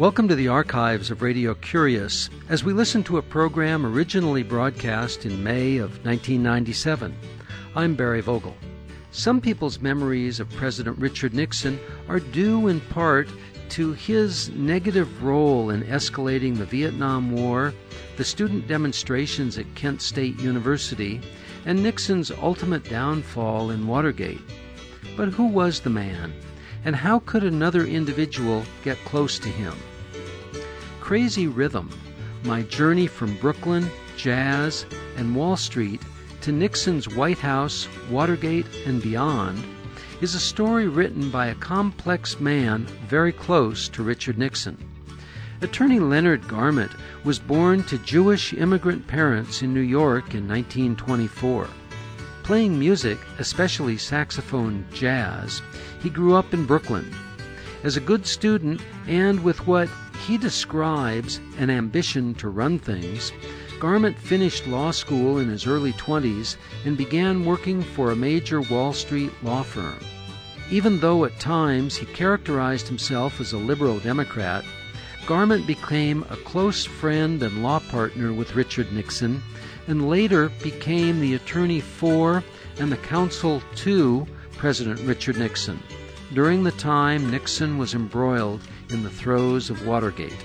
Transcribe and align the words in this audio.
Welcome 0.00 0.28
to 0.28 0.34
the 0.34 0.48
archives 0.48 1.10
of 1.10 1.20
Radio 1.20 1.52
Curious 1.52 2.30
as 2.48 2.64
we 2.64 2.72
listen 2.72 3.04
to 3.04 3.18
a 3.18 3.22
program 3.22 3.84
originally 3.84 4.42
broadcast 4.42 5.26
in 5.26 5.44
May 5.44 5.76
of 5.76 5.90
1997. 6.06 7.14
I'm 7.76 7.96
Barry 7.96 8.22
Vogel. 8.22 8.56
Some 9.10 9.42
people's 9.42 9.80
memories 9.80 10.40
of 10.40 10.48
President 10.52 10.96
Richard 10.96 11.34
Nixon 11.34 11.78
are 12.08 12.18
due 12.18 12.68
in 12.68 12.80
part 12.80 13.28
to 13.68 13.92
his 13.92 14.48
negative 14.52 15.22
role 15.22 15.68
in 15.68 15.82
escalating 15.82 16.56
the 16.56 16.64
Vietnam 16.64 17.32
War, 17.32 17.74
the 18.16 18.24
student 18.24 18.66
demonstrations 18.66 19.58
at 19.58 19.74
Kent 19.74 20.00
State 20.00 20.40
University, 20.40 21.20
and 21.66 21.82
Nixon's 21.82 22.30
ultimate 22.30 22.84
downfall 22.84 23.68
in 23.68 23.86
Watergate. 23.86 24.40
But 25.14 25.28
who 25.28 25.44
was 25.44 25.80
the 25.80 25.90
man? 25.90 26.32
And 26.86 26.96
how 26.96 27.18
could 27.18 27.44
another 27.44 27.84
individual 27.84 28.64
get 28.82 28.96
close 29.04 29.38
to 29.40 29.50
him? 29.50 29.74
Crazy 31.10 31.48
Rhythm 31.48 31.90
My 32.44 32.62
Journey 32.62 33.08
from 33.08 33.36
Brooklyn, 33.38 33.90
Jazz, 34.16 34.86
and 35.16 35.34
Wall 35.34 35.56
Street 35.56 36.00
to 36.42 36.52
Nixon's 36.52 37.08
White 37.08 37.40
House, 37.40 37.88
Watergate, 38.08 38.66
and 38.86 39.02
beyond 39.02 39.60
is 40.20 40.36
a 40.36 40.38
story 40.38 40.86
written 40.86 41.28
by 41.28 41.46
a 41.46 41.56
complex 41.56 42.38
man 42.38 42.86
very 43.08 43.32
close 43.32 43.88
to 43.88 44.04
Richard 44.04 44.38
Nixon. 44.38 44.78
Attorney 45.62 45.98
Leonard 45.98 46.46
Garment 46.46 46.92
was 47.24 47.40
born 47.40 47.82
to 47.86 47.98
Jewish 47.98 48.52
immigrant 48.52 49.04
parents 49.08 49.62
in 49.62 49.74
New 49.74 49.80
York 49.80 50.32
in 50.36 50.46
1924. 50.46 51.66
Playing 52.44 52.78
music, 52.78 53.18
especially 53.40 53.98
saxophone 53.98 54.86
jazz, 54.94 55.60
he 56.04 56.08
grew 56.08 56.36
up 56.36 56.54
in 56.54 56.66
Brooklyn. 56.66 57.12
As 57.82 57.96
a 57.96 58.00
good 58.00 58.28
student 58.28 58.80
and 59.08 59.42
with 59.42 59.66
what 59.66 59.88
he 60.26 60.36
describes 60.38 61.40
an 61.58 61.70
ambition 61.70 62.34
to 62.34 62.48
run 62.48 62.78
things, 62.78 63.32
Garment 63.78 64.18
finished 64.18 64.66
law 64.66 64.90
school 64.90 65.38
in 65.38 65.48
his 65.48 65.66
early 65.66 65.92
20s 65.94 66.56
and 66.84 66.96
began 66.96 67.44
working 67.44 67.82
for 67.82 68.10
a 68.10 68.16
major 68.16 68.60
Wall 68.60 68.92
Street 68.92 69.32
law 69.42 69.62
firm. 69.62 69.98
Even 70.70 71.00
though 71.00 71.24
at 71.24 71.40
times 71.40 71.96
he 71.96 72.06
characterized 72.06 72.86
himself 72.86 73.40
as 73.40 73.52
a 73.52 73.58
liberal 73.58 73.98
Democrat, 73.98 74.64
Garment 75.26 75.66
became 75.66 76.24
a 76.28 76.36
close 76.36 76.84
friend 76.84 77.42
and 77.42 77.62
law 77.62 77.78
partner 77.78 78.32
with 78.32 78.54
Richard 78.54 78.92
Nixon 78.92 79.42
and 79.88 80.08
later 80.08 80.50
became 80.62 81.20
the 81.20 81.34
attorney 81.34 81.80
for 81.80 82.44
and 82.78 82.92
the 82.92 82.96
counsel 82.98 83.62
to 83.76 84.26
President 84.56 85.00
Richard 85.00 85.38
Nixon 85.38 85.82
during 86.34 86.62
the 86.62 86.70
time 86.72 87.30
Nixon 87.30 87.76
was 87.76 87.94
embroiled 87.94 88.60
in 88.90 89.02
the 89.02 89.10
throes 89.10 89.70
of 89.70 89.86
Watergate. 89.86 90.36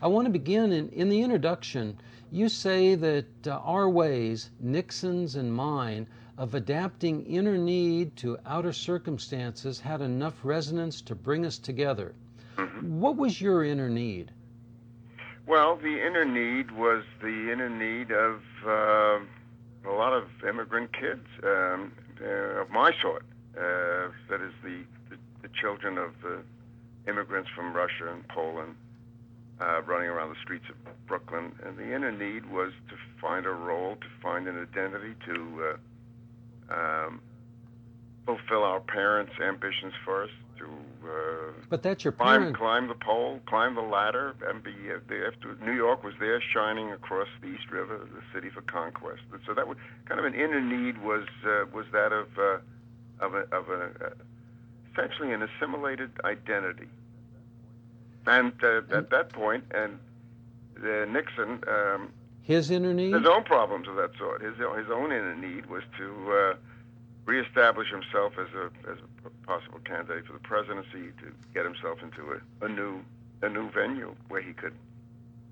I 0.00 0.08
want 0.08 0.26
to 0.26 0.30
begin 0.30 0.72
in, 0.72 0.88
in 0.90 1.08
the 1.08 1.20
introduction. 1.20 1.98
You 2.30 2.48
say 2.48 2.94
that 2.94 3.46
uh, 3.46 3.58
our 3.64 3.88
ways, 3.88 4.50
Nixon's 4.60 5.34
and 5.34 5.52
mine, 5.52 6.06
of 6.38 6.54
adapting 6.54 7.24
inner 7.26 7.56
need 7.56 8.14
to 8.16 8.38
outer 8.46 8.72
circumstances 8.72 9.80
had 9.80 10.02
enough 10.02 10.34
resonance 10.44 11.00
to 11.02 11.14
bring 11.14 11.46
us 11.46 11.58
together. 11.58 12.14
Mm-hmm. 12.56 13.00
What 13.00 13.16
was 13.16 13.40
your 13.40 13.64
inner 13.64 13.88
need? 13.88 14.30
Well, 15.46 15.76
the 15.76 16.06
inner 16.06 16.24
need 16.24 16.70
was 16.72 17.04
the 17.20 17.52
inner 17.52 17.70
need 17.70 18.10
of 18.10 18.42
uh, 18.66 19.24
a 19.86 19.92
lot 19.92 20.12
of 20.12 20.24
immigrant 20.48 20.92
kids 20.92 21.26
um, 21.44 21.92
uh, 22.20 22.62
of 22.62 22.70
my 22.70 22.92
sort. 23.00 23.24
Uh, 23.56 24.10
that 24.28 24.40
is, 24.42 24.52
the, 24.62 24.84
the, 25.08 25.16
the 25.42 25.48
children 25.60 25.96
of 25.96 26.10
the 26.22 26.42
immigrants 27.08 27.48
from 27.54 27.72
Russia 27.72 28.12
and 28.12 28.26
Poland 28.28 28.74
uh, 29.60 29.80
running 29.82 30.08
around 30.08 30.30
the 30.30 30.40
streets 30.42 30.66
of 30.68 30.76
Brooklyn. 31.06 31.52
And 31.64 31.78
the 31.78 31.94
inner 31.94 32.12
need 32.12 32.50
was 32.50 32.72
to 32.90 32.96
find 33.20 33.46
a 33.46 33.50
role, 33.50 33.96
to 33.96 34.06
find 34.22 34.46
an 34.48 34.60
identity, 34.60 35.14
to 35.26 35.76
uh, 36.70 36.74
um, 36.74 37.20
fulfill 38.26 38.64
our 38.64 38.80
parents' 38.80 39.32
ambitions 39.40 39.94
first, 40.04 40.32
to 40.32 40.45
uh, 41.06 41.52
but 41.68 41.82
that's 41.82 42.04
your 42.04 42.12
climb, 42.12 42.40
parent. 42.40 42.56
climb 42.56 42.88
the 42.88 42.94
pole, 42.94 43.40
climb 43.46 43.74
the 43.74 43.80
ladder, 43.80 44.34
and 44.46 44.62
be 44.62 44.74
uh, 44.90 45.26
after 45.26 45.56
New 45.64 45.72
York 45.72 46.02
was 46.04 46.14
there, 46.20 46.40
shining 46.40 46.92
across 46.92 47.28
the 47.40 47.48
East 47.48 47.70
River, 47.70 47.98
the 47.98 48.22
city 48.34 48.50
for 48.50 48.62
conquest. 48.62 49.22
So 49.46 49.54
that 49.54 49.66
was 49.66 49.78
kind 50.06 50.18
of 50.18 50.26
an 50.26 50.34
inner 50.34 50.60
need 50.60 51.02
was 51.02 51.26
uh, 51.46 51.64
was 51.72 51.86
that 51.92 52.12
of 52.12 52.28
uh, 52.38 52.58
of 53.20 53.34
a, 53.34 53.46
of 53.54 53.68
a 53.68 53.90
uh, 54.04 54.10
essentially 54.92 55.32
an 55.32 55.42
assimilated 55.42 56.10
identity. 56.24 56.88
And 58.26 58.52
uh, 58.62 58.82
at 58.90 59.10
that 59.10 59.30
point, 59.32 59.64
and 59.72 59.98
uh, 60.82 61.04
Nixon. 61.06 61.62
Um, 61.68 62.10
his 62.42 62.70
inner 62.70 62.94
need. 62.94 63.14
His 63.14 63.26
own 63.26 63.44
problems 63.44 63.88
of 63.88 63.96
that 63.96 64.10
sort. 64.18 64.42
His 64.42 64.56
his 64.56 64.90
own 64.90 65.12
inner 65.12 65.36
need 65.36 65.66
was 65.66 65.82
to 65.98 66.32
uh, 66.32 66.54
reestablish 67.26 67.90
himself 67.90 68.32
as 68.38 68.48
a 68.54 68.90
as 68.90 68.98
a 69.26 69.46
possible 69.46 69.80
candidate 69.84 70.26
for 70.26 70.32
the 70.32 70.38
presidency 70.38 71.12
to 71.20 71.32
get 71.52 71.64
himself 71.64 71.98
into 72.02 72.32
a, 72.32 72.64
a 72.64 72.68
new 72.68 73.02
a 73.42 73.48
new 73.48 73.70
venue 73.70 74.14
where 74.28 74.40
he 74.40 74.52
could 74.52 74.74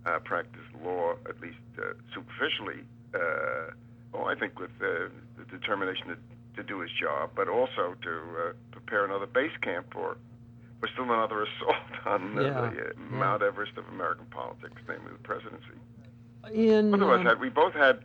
uh, 0.07 0.19
practice 0.21 0.63
law 0.83 1.15
at 1.29 1.41
least 1.41 1.59
uh, 1.79 1.93
superficially. 2.15 2.85
Uh, 3.15 3.73
well, 4.13 4.27
I 4.27 4.35
think 4.35 4.59
with 4.59 4.71
the 4.79 5.11
determination 5.51 6.09
to, 6.09 6.17
to 6.57 6.63
do 6.63 6.81
his 6.81 6.91
job, 6.93 7.31
but 7.35 7.49
also 7.49 7.95
to 8.03 8.11
uh, 8.11 8.53
prepare 8.71 9.05
another 9.05 9.27
base 9.27 9.57
camp 9.61 9.87
for 9.93 10.17
for 10.81 10.89
still 10.93 11.05
another 11.05 11.43
assault 11.43 11.77
on 12.07 12.39
uh, 12.39 12.43
yeah. 12.43 12.51
the 12.51 12.61
uh, 12.61 12.71
yeah. 12.75 12.93
Mount 13.11 13.43
Everest 13.43 13.73
of 13.77 13.87
American 13.89 14.27
politics, 14.27 14.81
namely 14.89 15.13
the 15.13 15.19
presidency. 15.19 15.65
In, 16.53 16.93
of 16.93 17.03
us 17.03 17.23
had 17.23 17.41
we 17.41 17.49
both 17.49 17.73
had 17.73 18.01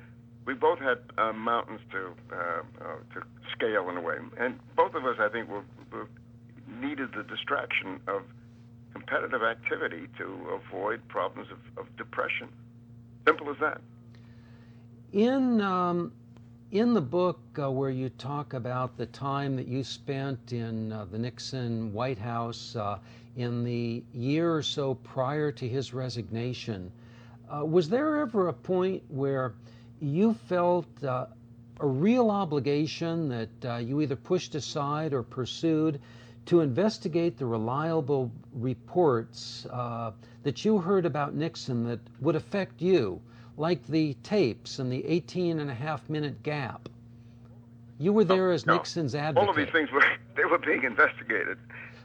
we 0.46 0.54
both 0.54 0.80
had 0.80 1.00
uh, 1.18 1.34
mountains 1.34 1.82
to 1.92 2.12
uh, 2.32 2.36
uh, 2.36 2.96
to 3.14 3.22
scale 3.52 3.90
in 3.90 3.98
a 3.98 4.02
way, 4.02 4.18
and 4.38 4.60
both 4.76 4.96
of 4.96 5.06
us, 5.06 5.18
I 5.20 5.30
think, 5.30 5.50
were, 5.50 5.64
were 5.92 6.08
needed 6.82 7.10
the 7.16 7.24
distraction 7.24 8.00
of 8.08 8.24
competitive 8.94 9.44
activity 9.44 10.08
to 10.18 10.60
avoid 10.62 11.08
problems 11.08 11.50
of, 11.52 11.60
of 11.78 11.98
depression. 11.98 12.50
Simple 13.26 13.50
as 13.50 13.58
that. 13.60 13.82
In 15.14 15.62
um, 15.62 16.12
in 16.72 16.94
the 16.94 17.02
book 17.02 17.40
uh, 17.58 17.70
where 17.72 17.90
you 17.90 18.10
talk 18.10 18.54
about 18.54 18.96
the 18.96 19.08
time 19.08 19.56
that 19.56 19.68
you 19.68 19.84
spent 19.84 20.54
in 20.54 20.92
uh, 20.92 21.06
the 21.06 21.18
Nixon 21.18 21.92
White 21.92 22.20
House 22.20 22.76
uh, 22.76 23.00
in 23.36 23.64
the 23.64 24.04
year 24.14 24.54
or 24.54 24.62
so 24.62 24.94
prior 24.94 25.52
to 25.52 25.68
his 25.68 25.94
resignation, 25.94 26.92
uh, 27.50 27.66
was 27.66 27.90
there 27.90 28.18
ever 28.18 28.50
a 28.50 28.54
point 28.54 29.02
where 29.08 29.54
you 30.02 30.34
felt 30.34 30.88
uh, 31.04 31.26
a 31.80 31.88
real 31.88 32.30
obligation 32.30 33.30
that 33.30 33.66
uh, 33.66 33.78
you 33.78 34.02
either 34.02 34.16
pushed 34.16 34.56
aside 34.56 35.14
or 35.14 35.24
pursued 35.24 36.00
to 36.46 36.62
investigate 36.62 37.38
the 37.38 37.46
reliable 37.46 38.32
reports 38.54 39.66
uh, 39.72 40.12
that 40.44 40.66
you 40.66 40.80
heard 40.80 41.06
about 41.06 41.34
Nixon 41.34 41.84
that 41.88 42.00
would 42.22 42.36
affect 42.36 42.82
you, 42.82 43.22
like 43.58 43.86
the 43.88 44.16
tapes 44.24 44.80
and 44.80 44.92
the 44.92 45.06
18 45.06 45.60
and 45.60 45.70
a 45.70 45.74
half 45.74 46.10
minute 46.10 46.42
gap. 46.44 46.90
You 48.00 48.14
were 48.14 48.24
there 48.24 48.52
as 48.52 48.66
no. 48.66 48.76
Nixon's 48.76 49.14
advocate. 49.14 49.44
All 49.44 49.50
of 49.50 49.58
these 49.58 49.72
things 49.72 49.92
were 49.92 50.04
they 50.36 50.46
were 50.46 50.58
being 50.58 50.84
investigated 50.84 51.58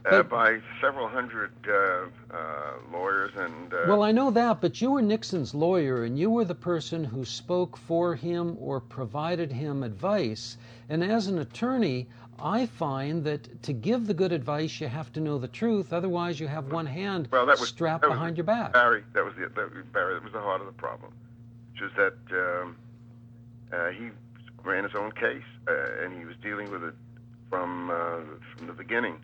uh, 0.09 0.23
by 0.23 0.59
several 0.79 1.07
hundred 1.07 1.51
uh, 1.67 2.05
uh, 2.35 2.73
lawyers 2.91 3.31
and. 3.35 3.73
Uh, 3.73 3.85
well, 3.87 4.03
I 4.03 4.11
know 4.11 4.31
that, 4.31 4.61
but 4.61 4.81
you 4.81 4.91
were 4.91 5.01
Nixon's 5.01 5.53
lawyer, 5.53 6.03
and 6.03 6.17
you 6.17 6.29
were 6.29 6.45
the 6.45 6.55
person 6.55 7.03
who 7.03 7.25
spoke 7.25 7.77
for 7.77 8.15
him 8.15 8.57
or 8.59 8.79
provided 8.79 9.51
him 9.51 9.83
advice. 9.83 10.57
And 10.89 11.03
as 11.03 11.27
an 11.27 11.39
attorney, 11.39 12.07
I 12.39 12.65
find 12.65 13.23
that 13.23 13.63
to 13.63 13.73
give 13.73 14.07
the 14.07 14.13
good 14.13 14.31
advice, 14.31 14.79
you 14.79 14.87
have 14.87 15.11
to 15.13 15.19
know 15.19 15.39
the 15.39 15.47
truth. 15.47 15.91
Otherwise, 15.93 16.39
you 16.39 16.47
have 16.47 16.71
one 16.71 16.85
hand 16.85 17.29
well, 17.31 17.45
that 17.45 17.59
was, 17.59 17.69
strapped 17.69 18.03
was, 18.03 18.13
behind 18.13 18.37
your 18.37 18.43
back. 18.43 18.73
Barry, 18.73 19.03
that 19.13 19.25
was 19.25 19.33
the 19.35 19.41
that, 19.43 19.93
Barry. 19.93 20.13
That 20.15 20.23
was 20.23 20.33
the 20.33 20.41
heart 20.41 20.61
of 20.61 20.67
the 20.67 20.73
problem, 20.73 21.11
which 21.71 21.81
was 21.81 21.91
that 21.97 22.61
um, 22.61 22.75
uh, 23.73 23.89
he 23.89 24.09
ran 24.63 24.83
his 24.83 24.95
own 24.95 25.11
case, 25.13 25.43
uh, 25.67 26.03
and 26.03 26.17
he 26.17 26.25
was 26.25 26.35
dealing 26.43 26.69
with 26.71 26.83
it 26.83 26.93
from 27.49 27.87
from 28.57 28.67
the 28.67 28.73
beginning 28.73 29.17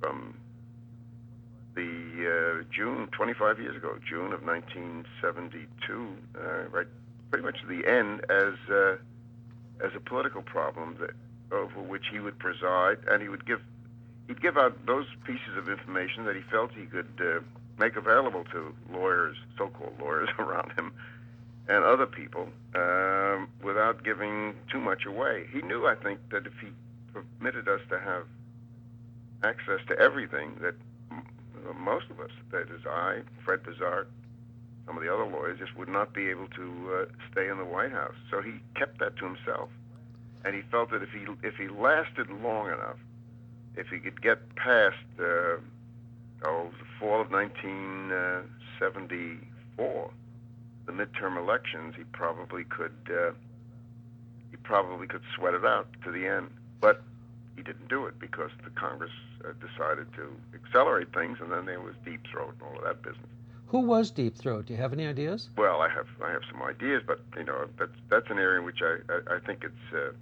from 0.00 0.34
the 1.74 2.60
uh, 2.60 2.64
June, 2.74 3.08
25 3.12 3.60
years 3.60 3.76
ago, 3.76 3.98
June 4.08 4.32
of 4.32 4.42
1972, 4.42 6.16
uh, 6.34 6.68
right, 6.70 6.86
pretty 7.30 7.44
much 7.44 7.58
the 7.68 7.86
end 7.86 8.22
as 8.30 8.54
uh, 8.70 8.96
as 9.84 9.92
a 9.94 10.00
political 10.00 10.42
problem 10.42 10.96
that 11.00 11.10
over 11.52 11.80
which 11.80 12.06
he 12.10 12.18
would 12.18 12.38
preside, 12.38 12.98
and 13.08 13.22
he 13.22 13.28
would 13.28 13.46
give 13.46 13.60
he'd 14.26 14.42
give 14.42 14.56
out 14.56 14.86
those 14.86 15.06
pieces 15.24 15.56
of 15.56 15.68
information 15.68 16.24
that 16.24 16.36
he 16.36 16.42
felt 16.50 16.72
he 16.72 16.86
could 16.86 17.08
uh, 17.20 17.40
make 17.78 17.96
available 17.96 18.44
to 18.52 18.74
lawyers, 18.92 19.36
so-called 19.56 19.94
lawyers 20.00 20.28
around 20.38 20.72
him, 20.72 20.92
and 21.68 21.84
other 21.84 22.06
people, 22.06 22.48
um, 22.74 23.48
without 23.62 24.04
giving 24.04 24.54
too 24.70 24.80
much 24.80 25.06
away. 25.06 25.46
He 25.52 25.62
knew, 25.62 25.86
I 25.86 25.94
think, 25.94 26.18
that 26.30 26.46
if 26.46 26.52
he 26.60 26.68
permitted 27.12 27.68
us 27.68 27.80
to 27.90 27.98
have 27.98 28.24
access 29.42 29.80
to 29.88 29.98
everything, 29.98 30.56
that 30.60 30.74
most 31.78 32.06
of 32.10 32.20
us, 32.20 32.30
that 32.50 32.70
is 32.70 32.86
I, 32.86 33.22
Fred 33.44 33.62
Buzhardt, 33.62 34.08
some 34.86 34.96
of 34.96 35.02
the 35.02 35.12
other 35.12 35.26
lawyers, 35.26 35.58
just 35.58 35.76
would 35.76 35.88
not 35.88 36.14
be 36.14 36.30
able 36.30 36.46
to 36.48 36.94
uh, 36.94 37.04
stay 37.30 37.48
in 37.48 37.58
the 37.58 37.64
White 37.64 37.92
House. 37.92 38.14
So 38.30 38.40
he 38.40 38.60
kept 38.74 38.98
that 39.00 39.16
to 39.18 39.26
himself, 39.26 39.68
and 40.44 40.54
he 40.54 40.62
felt 40.70 40.90
that 40.90 41.02
if 41.02 41.10
he 41.10 41.26
if 41.42 41.56
he 41.56 41.68
lasted 41.68 42.30
long 42.30 42.68
enough, 42.68 42.96
if 43.76 43.88
he 43.88 43.98
could 43.98 44.22
get 44.22 44.54
past 44.56 44.96
uh, 45.20 45.58
oh 46.44 46.70
the 46.78 46.86
fall 46.98 47.20
of 47.20 47.30
1974, 47.30 50.10
the 50.86 50.92
midterm 50.92 51.36
elections, 51.36 51.94
he 51.96 52.04
probably 52.04 52.64
could 52.64 52.96
uh, 53.10 53.32
he 54.50 54.56
probably 54.56 55.06
could 55.06 55.22
sweat 55.36 55.52
it 55.54 55.64
out 55.64 55.86
to 56.04 56.10
the 56.10 56.26
end. 56.26 56.50
But 56.80 57.02
didn't 57.68 57.88
do 57.88 58.06
it 58.06 58.18
because 58.18 58.50
the 58.64 58.70
Congress 58.70 59.12
uh, 59.44 59.52
decided 59.60 60.06
to 60.14 60.34
accelerate 60.54 61.12
things, 61.12 61.36
and 61.40 61.52
then 61.52 61.66
there 61.66 61.80
was 61.80 61.94
deep 62.04 62.22
throat 62.32 62.54
and 62.54 62.62
all 62.62 62.78
of 62.78 62.84
that 62.84 63.02
business. 63.02 63.28
Who 63.68 63.80
was 63.80 64.10
Deep 64.10 64.34
Throat? 64.34 64.64
Do 64.64 64.72
you 64.72 64.80
have 64.80 64.94
any 64.94 65.06
ideas? 65.06 65.50
Well, 65.58 65.82
I 65.82 65.90
have 65.90 66.06
I 66.24 66.30
have 66.30 66.40
some 66.50 66.62
ideas, 66.62 67.02
but 67.06 67.20
you 67.36 67.44
know 67.44 67.66
that's 67.78 67.92
that's 68.08 68.30
an 68.30 68.38
area 68.38 68.60
in 68.60 68.64
which 68.64 68.80
I 68.80 68.96
I, 69.12 69.36
I 69.36 69.38
think 69.40 69.62
it's 69.62 69.94
uh, 69.94 69.98
I 70.08 70.12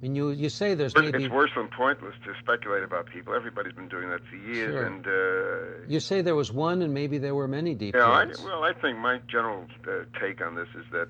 mean, 0.00 0.14
you 0.14 0.30
you 0.30 0.48
say 0.48 0.74
there's 0.74 0.94
it's 0.94 1.02
maybe 1.02 1.24
It's 1.24 1.32
worse 1.32 1.50
than 1.54 1.68
pointless 1.68 2.14
to 2.24 2.32
speculate 2.40 2.84
about 2.84 3.04
people. 3.06 3.34
Everybody's 3.34 3.74
been 3.74 3.88
doing 3.88 4.08
that 4.08 4.24
for 4.30 4.36
years, 4.36 4.72
Sure. 4.72 4.86
and 4.86 5.06
uh, 5.06 5.86
you 5.86 6.00
say 6.00 6.22
there 6.22 6.34
was 6.34 6.50
one 6.50 6.80
and 6.80 6.94
maybe 6.94 7.18
there 7.18 7.34
were 7.34 7.46
many 7.46 7.74
Deep 7.74 7.94
Yeah, 7.94 8.06
I, 8.06 8.24
well, 8.42 8.64
I 8.64 8.72
think 8.72 8.96
my 8.96 9.20
general 9.28 9.66
uh, 9.86 10.04
take 10.18 10.40
on 10.40 10.54
this 10.54 10.68
is 10.74 10.86
that 10.92 11.08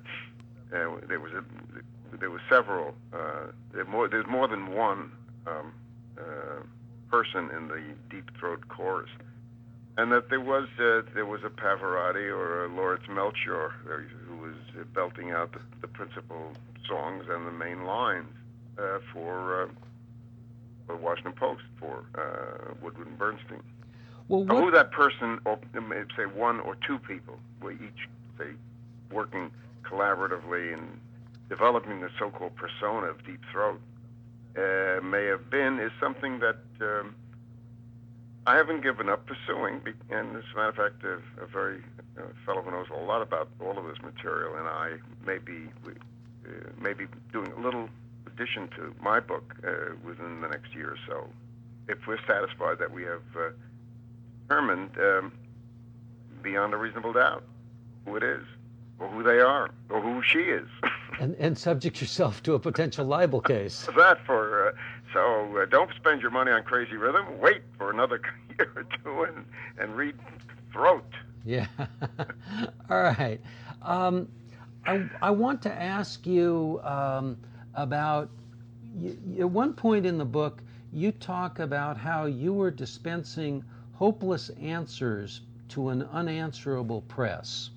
uh, 0.75 0.97
there 1.07 1.21
was 1.21 1.33
a 1.33 1.45
there 2.19 2.31
was 2.31 2.41
several 2.49 2.95
uh, 3.13 3.47
there 3.73 3.85
more 3.85 4.09
there's 4.09 4.27
more 4.27 4.49
than 4.49 4.75
one 4.75 5.13
um, 5.47 5.73
uh, 6.19 6.63
person 7.11 7.51
in 7.57 7.69
the 7.69 7.83
deep 8.11 8.31
throat 8.39 8.69
chorus, 8.69 9.11
and 9.97 10.13
that 10.13 10.29
there 10.29 10.41
was 10.41 10.69
uh, 10.79 11.03
there 11.15 11.27
was 11.27 11.43
a 11.45 11.51
Pavarotti 11.51 12.31
or 12.31 12.65
a 12.65 12.69
Lauritz 12.69 13.09
Melchior 13.09 13.75
uh, 13.87 13.99
who 14.27 14.37
was 14.37 14.57
uh, 14.79 14.85
belting 14.95 15.31
out 15.31 15.53
the, 15.53 15.61
the 15.81 15.89
principal 15.89 16.53
songs 16.89 17.25
and 17.29 17.47
the 17.47 17.53
main 17.53 17.85
lines 17.85 18.33
uh, 18.79 18.99
for. 19.13 19.65
Uh, 19.65 19.69
for 20.87 20.97
the 20.97 21.03
Washington 21.03 21.33
Post 21.33 21.63
for 21.79 22.05
uh, 22.15 22.75
Woodward 22.83 23.07
and 23.07 23.19
Bernstein. 23.19 23.63
well, 24.29 24.45
Now, 24.45 24.61
who 24.61 24.71
that 24.71 24.91
person, 24.93 25.39
or 25.45 25.59
say 26.17 26.27
one 26.27 26.61
or 26.61 26.77
two 26.87 26.99
people, 26.99 27.39
were 27.61 27.73
each 27.73 28.09
say 28.39 28.51
working 29.11 29.51
collaboratively 29.85 30.75
and 30.75 31.01
developing 31.57 32.01
the 32.01 32.09
so-called 32.19 32.55
persona 32.57 33.09
of 33.09 33.23
Deep 33.27 33.43
Throat, 33.53 33.79
uh, 34.57 35.01
may 35.03 35.25
have 35.27 35.51
been, 35.51 35.79
is 35.79 35.93
something 36.01 36.39
that 36.39 36.63
um, 36.81 37.15
I 38.47 38.57
haven't 38.57 38.83
given 38.83 39.11
up 39.11 39.27
pursuing. 39.27 39.83
And 40.09 40.37
as 40.37 40.45
a 40.55 40.57
matter 40.57 40.69
of 40.69 40.77
fact, 40.77 41.05
a, 41.05 41.45
a 41.45 41.47
very 41.47 41.81
uh, 42.17 42.23
fellow 42.47 42.63
who 42.63 42.71
knows 42.71 42.87
a 42.91 43.01
lot 43.13 43.21
about 43.21 43.49
all 43.61 43.77
of 43.79 43.85
this 43.85 44.01
material, 44.03 44.57
and 44.57 44.67
I 44.67 44.89
may 45.27 45.39
be 45.39 45.69
uh, 45.87 46.51
maybe 46.81 47.05
doing 47.33 47.53
a 47.53 47.61
little 47.61 47.89
addition 48.27 48.69
to 48.77 48.95
my 49.03 49.21
book 49.21 49.55
uh, 49.63 49.95
within 50.03 50.41
the 50.41 50.49
next 50.49 50.75
year 50.75 50.93
or 50.93 50.99
so, 51.07 51.29
if 51.89 51.99
we're 52.07 52.25
satisfied 52.27 52.79
that 52.79 52.91
we 52.91 53.03
have. 53.03 53.23
Uh, 53.37 53.51
determined 54.53 54.91
um, 54.99 55.33
beyond 56.43 56.75
a 56.75 56.77
reasonable 56.77 57.13
doubt 57.13 57.45
who 58.05 58.17
it 58.17 58.23
is, 58.23 58.45
or 58.99 59.09
who 59.09 59.23
they 59.23 59.39
are, 59.39 59.71
or 59.89 60.01
who 60.01 60.23
she 60.23 60.41
is. 60.41 60.69
And 61.21 61.35
and 61.39 61.57
subject 61.57 62.01
yourself 62.01 62.43
to 62.43 62.55
a 62.55 62.59
potential 62.59 63.05
libel 63.05 63.41
case. 63.41 63.89
that 63.97 64.25
for 64.27 64.69
uh, 64.69 64.73
so 65.13 65.59
uh, 65.59 65.67
don't 65.67 65.91
spend 65.97 66.23
your 66.23 66.31
money 66.31 66.51
on 66.51 66.63
crazy 66.63 66.97
rhythm. 66.97 67.39
Wait 67.41 67.63
for 67.77 67.91
another 67.91 68.21
year 68.59 68.73
or 68.77 68.85
two 69.03 69.23
and 69.25 69.45
and 69.79 69.97
read 69.97 70.15
Throat. 70.73 71.05
Yeah. 71.45 71.67
All 72.91 73.03
right. 73.03 73.41
Um, 73.83 74.29
I, 74.87 75.09
I 75.21 75.31
want 75.31 75.63
to 75.63 75.73
ask 75.73 76.27
you 76.27 76.81
um, 76.83 77.37
about, 77.75 78.31
you, 78.99 79.17
at 79.41 79.51
one 79.51 79.73
point 79.75 80.07
in 80.07 80.19
the 80.19 80.25
book, 80.25 80.63
you 80.93 81.13
talk 81.13 81.59
about 81.59 81.97
how 81.97 82.27
you 82.27 82.53
were 82.53 82.71
dispensing 82.71 83.65
hopeless 83.95 84.51
answers 84.61 85.41
to 85.69 85.89
an 85.89 86.03
unanswerable 86.13 87.03
press. 87.03 87.71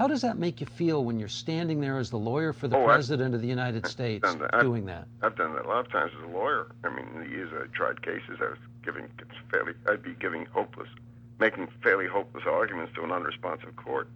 How 0.00 0.08
does 0.08 0.22
that 0.22 0.38
make 0.38 0.62
you 0.62 0.66
feel 0.66 1.04
when 1.04 1.20
you're 1.20 1.28
standing 1.28 1.78
there 1.78 1.98
as 1.98 2.08
the 2.08 2.16
lawyer 2.16 2.54
for 2.54 2.68
the 2.68 2.78
Oh, 2.78 2.86
President 2.86 3.34
of 3.34 3.42
the 3.42 3.46
United 3.46 3.86
States 3.86 4.22
that. 4.34 4.60
Doing 4.62 4.86
that? 4.86 5.06
I've 5.20 5.36
done 5.36 5.52
that 5.52 5.66
a 5.66 5.68
lot 5.68 5.84
of 5.84 5.92
times 5.92 6.12
as 6.16 6.24
a 6.24 6.32
lawyer. 6.34 6.68
I 6.84 6.88
mean, 6.88 7.06
in 7.14 7.20
the 7.20 7.28
years 7.28 7.50
I 7.52 7.66
tried 7.76 8.00
cases, 8.00 8.38
I 8.40 8.44
was 8.48 8.58
giving 8.82 9.10
fairly, 9.50 9.74
I'd 9.90 10.02
be 10.02 10.14
giving 10.18 10.46
hopeless, 10.46 10.88
making 11.38 11.68
fairly 11.82 12.06
hopeless 12.06 12.44
arguments 12.46 12.94
to 12.94 13.04
an 13.04 13.12
unresponsive 13.12 13.76
court. 13.76 14.08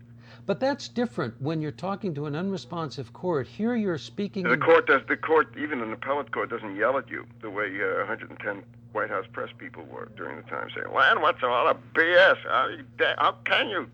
But 0.47 0.59
that's 0.59 0.89
different 0.89 1.35
when 1.43 1.61
you're 1.61 1.71
talking 1.71 2.15
to 2.15 2.25
an 2.25 2.35
unresponsive 2.35 3.13
court. 3.13 3.47
Here 3.47 3.77
you're 3.77 3.99
speaking. 3.99 4.45
The 4.45 4.57
court 4.57 4.87
does. 4.87 5.03
The 5.07 5.19
court, 5.19 5.55
even 5.59 5.83
an 5.83 5.93
appellate 5.93 6.33
court, 6.33 6.49
doesn't 6.49 6.77
yell 6.77 6.97
at 6.97 7.11
you 7.11 7.27
the 7.43 7.51
way 7.51 7.67
uh, 7.83 7.99
110 7.99 8.63
White 8.93 9.11
House 9.11 9.27
press 9.31 9.51
people 9.59 9.85
were 9.85 10.09
during 10.17 10.37
the 10.37 10.43
time, 10.45 10.69
saying, 10.75 10.95
"Land, 10.95 11.21
what's 11.21 11.43
all 11.43 11.67
the 11.67 11.77
BS? 11.93 12.39
How, 12.49 12.69
you, 12.69 12.85
da- 12.97 13.17
how 13.19 13.33
can 13.45 13.69
you? 13.69 13.87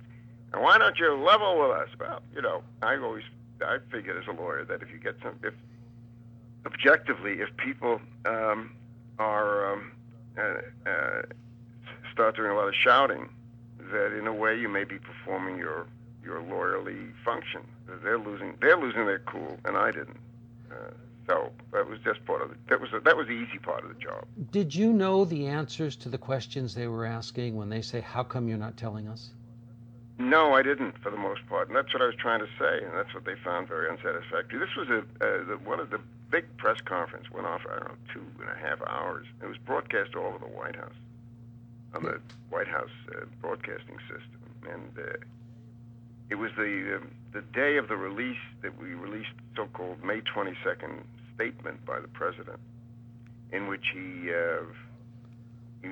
And 0.53 0.63
why 0.63 0.79
don't 0.79 0.99
you 0.99 1.15
level 1.15 1.61
with 1.61 1.71
us?" 1.71 1.89
Well, 1.99 2.23
you 2.35 2.43
know, 2.43 2.63
I 2.83 2.97
always, 2.97 3.25
I 3.63 3.79
figured 3.91 4.17
as 4.17 4.27
a 4.29 4.33
lawyer 4.33 4.65
that 4.65 4.83
if 4.83 4.91
you 4.91 4.99
get 4.99 5.17
some, 5.23 5.39
if 5.43 5.55
objectively, 6.67 7.41
if 7.41 7.57
people 7.57 8.01
um, 8.27 8.73
are 9.19 9.73
um, 9.73 9.93
uh, 10.39 10.91
uh, 10.91 11.23
start 12.13 12.37
doing 12.37 12.51
a 12.51 12.55
lot 12.55 12.69
of 12.69 12.75
shouting, 12.75 13.29
that 13.93 14.17
in 14.17 14.27
a 14.27 14.35
way 14.35 14.59
you 14.59 14.69
may 14.69 14.85
be 14.85 14.99
performing 14.99 15.57
your 15.57 15.87
your 16.23 16.41
lawyerly 16.43 17.13
function. 17.25 17.63
They're 18.03 18.19
losing 18.19 18.57
they're 18.61 18.79
losing 18.79 19.07
their 19.07 19.21
cool, 19.21 19.59
and 19.65 19.77
I 19.77 19.91
didn't. 19.91 20.19
Uh, 20.71 20.91
so 21.27 21.51
that 21.73 21.89
was 21.89 21.99
just 22.05 22.25
part 22.25 22.43
of 22.43 22.51
the, 22.51 22.57
that 22.69 22.81
was 22.81 22.91
that 23.05 23.17
was 23.17 23.27
the 23.27 23.33
easy 23.33 23.59
part 23.59 23.85
of 23.85 23.89
the 23.89 24.01
job. 24.01 24.25
Did 24.51 24.75
you 24.75 24.93
know 24.93 25.25
the 25.25 25.47
answers 25.47 25.97
to 25.97 26.09
the 26.09 26.19
questions 26.19 26.75
they 26.75 26.89
were 26.89 27.07
asking 27.07 27.57
when 27.57 27.69
they 27.69 27.83
say, 27.83 28.01
How 28.01 28.23
come 28.23 28.49
you're 28.49 28.59
not 28.59 28.77
telling 28.77 29.09
us? 29.09 29.31
No, 30.21 30.53
I 30.53 30.61
didn't 30.61 30.99
for 30.99 31.11
the 31.11 31.17
most 31.17 31.41
part, 31.49 31.69
and 31.69 31.77
that's 31.77 31.95
what 31.95 32.03
I 32.03 32.07
was 32.07 32.15
trying 32.15 32.41
to 32.41 32.49
say, 32.59 32.85
and 32.85 32.93
that's 32.95 33.15
what 33.15 33.25
they 33.25 33.37
found 33.43 33.69
very 33.69 33.89
unsatisfactory. 33.89 34.59
This 34.59 34.77
was 34.77 34.87
a 34.91 35.03
the, 35.19 35.59
one 35.65 35.81
of 35.81 35.89
the 35.89 35.99
big 36.31 36.45
press 36.59 36.79
conference 36.83 37.31
went 37.31 37.47
off 37.47 37.63
I 37.67 37.79
don't 37.79 37.89
know 37.89 37.95
two 38.13 38.27
and 38.39 38.51
a 38.51 38.55
half 38.55 38.83
hours. 38.87 39.27
It 39.43 39.47
was 39.47 39.57
broadcast 39.57 40.15
all 40.15 40.27
over 40.27 40.39
the 40.39 40.45
White 40.45 40.77
House 40.77 40.93
on 41.95 42.03
the 42.03 42.21
White 42.51 42.69
House 42.69 42.91
uh, 43.17 43.25
broadcasting 43.41 43.97
system, 44.09 44.43
and 44.71 44.93
uh, 44.99 45.17
it 46.29 46.35
was 46.35 46.51
the 46.55 46.99
um, 47.01 47.11
the 47.33 47.41
day 47.41 47.79
of 47.79 47.89
the 47.89 47.97
release 47.97 48.45
that 48.61 48.79
we 48.79 48.93
released 48.93 49.33
the 49.55 49.63
so-called 49.63 50.05
May 50.05 50.21
22nd 50.21 51.01
statement 51.35 51.83
by 51.87 51.99
the 51.99 52.09
president, 52.09 52.61
in 53.53 53.69
which 53.69 53.87
he 53.95 54.31
uh, 54.31 54.65
he 55.81 55.89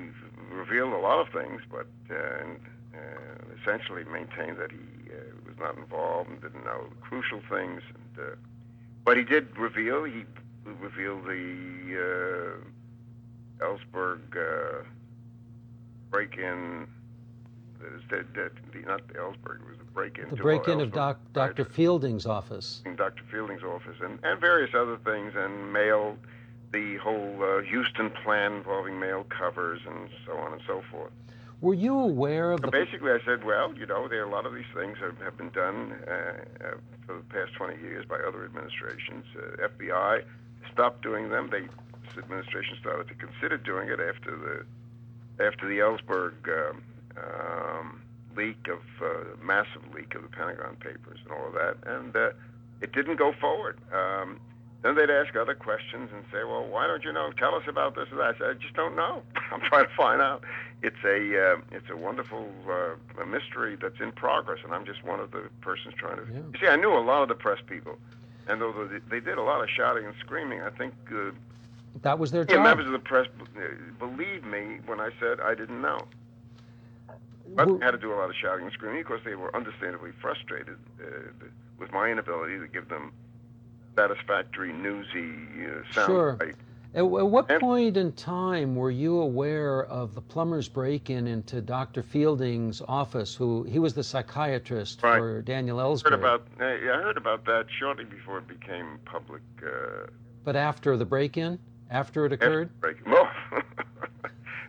revealed 0.51 0.93
a 0.93 0.99
lot 0.99 1.19
of 1.19 1.33
things, 1.33 1.63
but 1.71 1.87
uh, 2.11 2.43
and, 2.43 2.59
uh, 2.93 3.48
essentially 3.61 4.03
maintained 4.05 4.57
that 4.57 4.71
he 4.71 5.11
uh, 5.11 5.15
was 5.45 5.57
not 5.59 5.77
involved 5.77 6.29
and 6.29 6.41
didn't 6.41 6.65
know 6.65 6.85
crucial 7.01 7.41
things. 7.49 7.81
And, 7.93 8.25
uh, 8.25 8.35
but 9.05 9.17
he 9.17 9.23
did 9.23 9.57
reveal 9.57 10.03
he 10.03 10.25
revealed 10.65 11.25
the 11.25 12.59
uh, 13.61 13.65
Ellsberg 13.65 14.19
uh, 14.35 14.83
break-in. 16.09 16.87
That, 18.09 18.33
that, 18.33 18.51
the, 18.73 18.79
not 18.79 19.07
the 19.07 19.13
Ellsberg, 19.13 19.61
it 19.61 19.67
was 19.69 19.77
the 19.77 19.85
break-in. 19.93 20.29
The 20.29 20.35
break-in 20.35 20.81
of 20.81 20.91
doc, 20.91 21.17
Dr. 21.31 21.63
Fielding's 21.63 22.25
office. 22.25 22.81
in 22.85 22.97
Dr. 22.97 23.23
Fielding's 23.31 23.63
office, 23.63 23.95
and, 24.03 24.19
and 24.23 24.39
various 24.39 24.71
other 24.75 24.97
things, 24.97 25.33
and 25.35 25.71
mail, 25.71 26.17
the 26.73 26.97
whole 26.97 27.37
uh, 27.41 27.61
Huston 27.63 28.09
plan 28.23 28.55
involving 28.55 28.99
mail 28.99 29.25
covers, 29.29 29.79
and 29.87 30.09
so 30.25 30.33
on 30.33 30.51
and 30.51 30.61
so 30.67 30.83
forth. 30.91 31.11
Were 31.61 31.73
you 31.73 31.99
aware 31.99 32.51
of 32.51 32.61
So 32.61 32.67
the 32.67 32.71
basically, 32.71 33.11
I 33.11 33.19
said, 33.25 33.43
well, 33.43 33.73
you 33.73 33.85
know, 33.85 34.07
there 34.07 34.23
a 34.23 34.29
lot 34.29 34.45
of 34.45 34.53
these 34.53 34.69
things 34.73 34.97
have, 35.01 35.17
have 35.19 35.37
been 35.37 35.49
done 35.49 35.93
uh, 36.07 36.11
uh, 36.11 36.77
for 37.05 37.17
the 37.17 37.23
past 37.29 37.53
20 37.57 37.81
years 37.81 38.05
by 38.05 38.15
other 38.15 38.45
administrations. 38.45 39.25
Uh, 39.35 39.67
FBI 39.67 40.23
stopped 40.71 41.01
doing 41.01 41.29
them. 41.29 41.49
They, 41.51 41.61
this 41.61 42.17
administration 42.17 42.77
started 42.79 43.09
to 43.09 43.15
consider 43.15 43.57
doing 43.57 43.89
it 43.89 43.99
after 43.99 44.37
the 44.37 44.65
after 45.43 45.67
the 45.67 45.79
Ellsberg 45.79 46.33
um, 46.49 46.83
um, 47.17 48.01
leak 48.35 48.67
of 48.67 48.79
uh, 49.01 49.35
massive 49.41 49.81
leak 49.93 50.13
of 50.15 50.23
the 50.23 50.27
Pentagon 50.27 50.75
Papers 50.75 51.19
and 51.23 51.31
all 51.31 51.47
of 51.47 51.53
that, 51.53 51.77
and 51.85 52.15
uh, 52.15 52.31
it 52.81 52.91
didn't 52.91 53.17
go 53.17 53.33
forward. 53.39 53.79
Um, 53.93 54.39
then 54.81 54.95
they'd 54.95 55.09
ask 55.09 55.35
other 55.35 55.55
questions 55.55 56.09
and 56.13 56.23
say, 56.31 56.43
"Well, 56.43 56.65
why 56.65 56.87
don't 56.87 57.03
you 57.03 57.11
know? 57.11 57.31
Tell 57.37 57.55
us 57.55 57.63
about 57.67 57.95
this 57.95 58.07
or 58.11 58.17
that." 58.17 58.35
I 58.35 58.37
said, 58.37 58.49
"I 58.49 58.53
just 58.53 58.73
don't 58.75 58.95
know. 58.95 59.21
I'm 59.51 59.61
trying 59.61 59.85
to 59.85 59.95
find 59.95 60.21
out." 60.21 60.43
It's 60.81 61.03
a 61.03 61.53
uh, 61.53 61.61
it's 61.71 61.89
a 61.89 61.97
wonderful 61.97 62.47
uh, 62.69 63.21
a 63.21 63.25
mystery 63.25 63.75
that's 63.81 63.99
in 63.99 64.11
progress, 64.13 64.59
and 64.63 64.73
I'm 64.73 64.85
just 64.85 65.03
one 65.03 65.19
of 65.19 65.31
the 65.31 65.49
persons 65.61 65.93
trying 65.97 66.17
to. 66.17 66.31
Yeah. 66.31 66.39
You 66.53 66.59
see, 66.61 66.67
I 66.67 66.77
knew 66.77 66.93
a 66.93 67.03
lot 67.03 67.21
of 67.23 67.27
the 67.27 67.35
press 67.35 67.59
people, 67.67 67.97
And 68.47 68.63
although 68.63 68.87
they, 68.87 68.99
they 69.09 69.19
did 69.19 69.37
a 69.37 69.41
lot 69.43 69.61
of 69.61 69.69
shouting 69.69 70.05
and 70.05 70.15
screaming, 70.21 70.61
I 70.61 70.69
think 70.69 70.93
uh, 71.11 71.31
That 72.03 72.17
was 72.17 72.31
their 72.31 72.45
yeah, 72.47 72.55
job. 72.55 72.63
members 72.63 72.85
of 72.85 72.93
the 72.93 72.99
press 72.99 73.27
uh, 73.57 73.61
believed 73.99 74.45
me 74.45 74.79
when 74.85 75.01
I 75.01 75.09
said 75.19 75.41
I 75.41 75.53
didn't 75.55 75.81
know. 75.81 75.99
But 77.55 77.67
Well- 77.67 77.79
had 77.81 77.91
to 77.91 77.97
do 77.97 78.13
a 78.13 78.15
lot 78.15 78.29
of 78.29 78.35
shouting 78.35 78.63
and 78.65 78.73
screaming 78.73 79.01
because 79.01 79.19
they 79.25 79.35
were 79.35 79.53
understandably 79.53 80.11
frustrated 80.21 80.77
uh, 81.03 81.07
with 81.77 81.91
my 81.91 82.07
inability 82.09 82.57
to 82.59 82.67
give 82.67 82.87
them 82.87 83.11
satisfactory, 83.95 84.71
newsy 84.73 85.33
uh, 85.65 85.93
sound 85.93 86.05
Sure. 86.07 86.33
bite. 86.33 86.55
At, 86.95 87.01
at 87.01 87.03
what 87.03 87.47
point 87.59 87.97
in 87.97 88.11
time 88.13 88.75
were 88.75 88.89
you 88.89 89.19
aware 89.19 89.85
of 89.85 90.15
the 90.15 90.21
plumber's 90.21 90.67
break-in 90.67 91.27
into 91.27 91.61
Dr. 91.61 92.01
Fielding's 92.01 92.81
office? 92.87 93.35
Who 93.35 93.63
he 93.63 93.77
was 93.77 93.93
the 93.93 94.03
psychiatrist 94.03 95.03
Right. 95.03 95.19
for 95.19 95.41
Daniel 95.43 95.77
Heard 95.77 95.85
Ellsberg. 95.85 96.13
about, 96.15 96.47
uh, 96.59 96.65
yeah, 96.83 96.93
I 96.97 97.01
heard 97.03 97.17
about 97.17 97.45
that 97.45 97.67
shortly 97.77 98.05
before 98.05 98.39
it 98.39 98.47
became 98.47 98.97
public. 99.05 99.41
Uh, 99.63 100.07
but 100.43 100.55
after 100.55 100.97
the 100.97 101.05
break-in, 101.05 101.59
after 101.91 102.25
it 102.25 102.31
occurred. 102.33 102.69
break. 102.79 102.97
Well, 103.05 103.29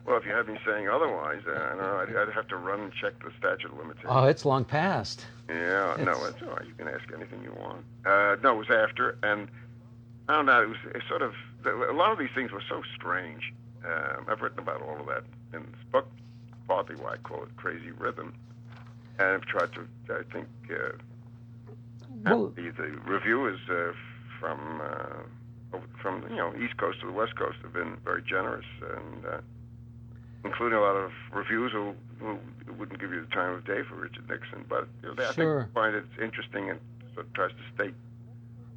well, 0.07 0.16
if 0.16 0.25
you 0.25 0.33
had 0.33 0.49
me 0.49 0.59
saying 0.66 0.88
otherwise, 0.88 1.42
uh, 1.47 1.52
I 1.52 1.69
don't 1.69 1.78
know. 1.78 1.97
I'd, 1.99 2.28
I'd 2.28 2.35
have 2.35 2.49
to 2.49 2.57
run 2.57 2.80
and 2.80 2.92
check 2.92 3.12
the 3.23 3.30
statute 3.38 3.71
of 3.71 3.78
limitations. 3.78 4.09
Oh, 4.11 4.25
it's 4.26 4.45
long 4.45 4.64
past. 4.64 5.26
Yeah, 5.49 5.95
no, 5.99 6.12
It's- 6.12 6.28
it's 6.30 6.42
all 6.42 6.50
right. 6.54 6.66
You 6.66 6.75
can 6.75 6.88
ask 6.88 7.04
anything 7.14 7.42
you 7.42 7.52
want. 7.52 7.85
Uh, 8.07 8.37
no, 8.42 8.54
it 8.54 8.69
was 8.69 8.71
after, 8.71 9.19
and 9.23 9.49
I 10.28 10.35
don't 10.37 10.47
know. 10.47 10.62
It 10.62 10.69
was 10.69 10.78
it 10.95 11.02
sort 11.09 11.23
of 11.23 11.35
a 11.66 11.92
lot 11.92 12.12
of 12.12 12.19
these 12.19 12.30
things 12.35 12.50
were 12.52 12.62
so 12.69 12.83
strange. 12.95 13.52
Um, 13.85 14.26
I've 14.28 14.40
written 14.42 14.59
about 14.59 14.83
all 14.83 14.99
of 15.00 15.07
that 15.07 15.25
in 15.52 15.62
this 15.62 15.80
book, 15.90 16.07
partly 16.69 16.97
why 16.97 17.12
I 17.14 17.16
call 17.19 17.42
it 17.42 17.49
crazy 17.57 17.90
rhythm, 17.92 18.33
and 19.19 19.28
I've 19.28 19.42
tried 19.47 19.73
to. 19.75 19.87
I 20.14 20.23
think 20.33 20.47
uh, 20.71 20.92
Well, 22.25 22.49
the, 22.49 22.71
the 22.71 22.90
reviewers 23.07 23.59
uh, 23.71 23.92
from 24.38 24.80
uh, 24.80 25.78
from 26.00 26.23
you 26.30 26.37
know 26.37 26.52
East 26.62 26.76
Coast 26.76 27.00
to 27.00 27.07
the 27.07 27.12
West 27.12 27.37
Coast 27.37 27.59
have 27.62 27.73
been 27.73 27.97
very 28.04 28.23
generous, 28.23 28.66
and 28.80 29.25
uh, 29.26 29.38
including 30.45 30.79
a 30.79 30.81
lot 30.81 30.97
of 30.97 31.13
reviews 31.33 31.73
who, 31.73 31.95
who 32.19 32.39
wouldn't 32.79 32.99
give 33.01 33.13
you 33.13 33.21
the 33.21 33.27
time 33.35 33.53
of 33.55 33.65
day 33.65 33.83
for 33.89 33.97
Richard 33.97 34.29
Nixon, 34.29 34.65
but 34.69 34.89
you 35.03 35.09
know, 35.09 35.15
they 35.15 35.25
I 35.27 35.33
Sure. 35.33 35.63
think 35.63 35.75
find 35.75 35.95
it 35.95 36.05
interesting 36.23 36.71
and 36.71 36.81
sort 37.15 37.27
of 37.27 37.33
tries 37.35 37.51
to 37.53 37.75
state 37.75 37.95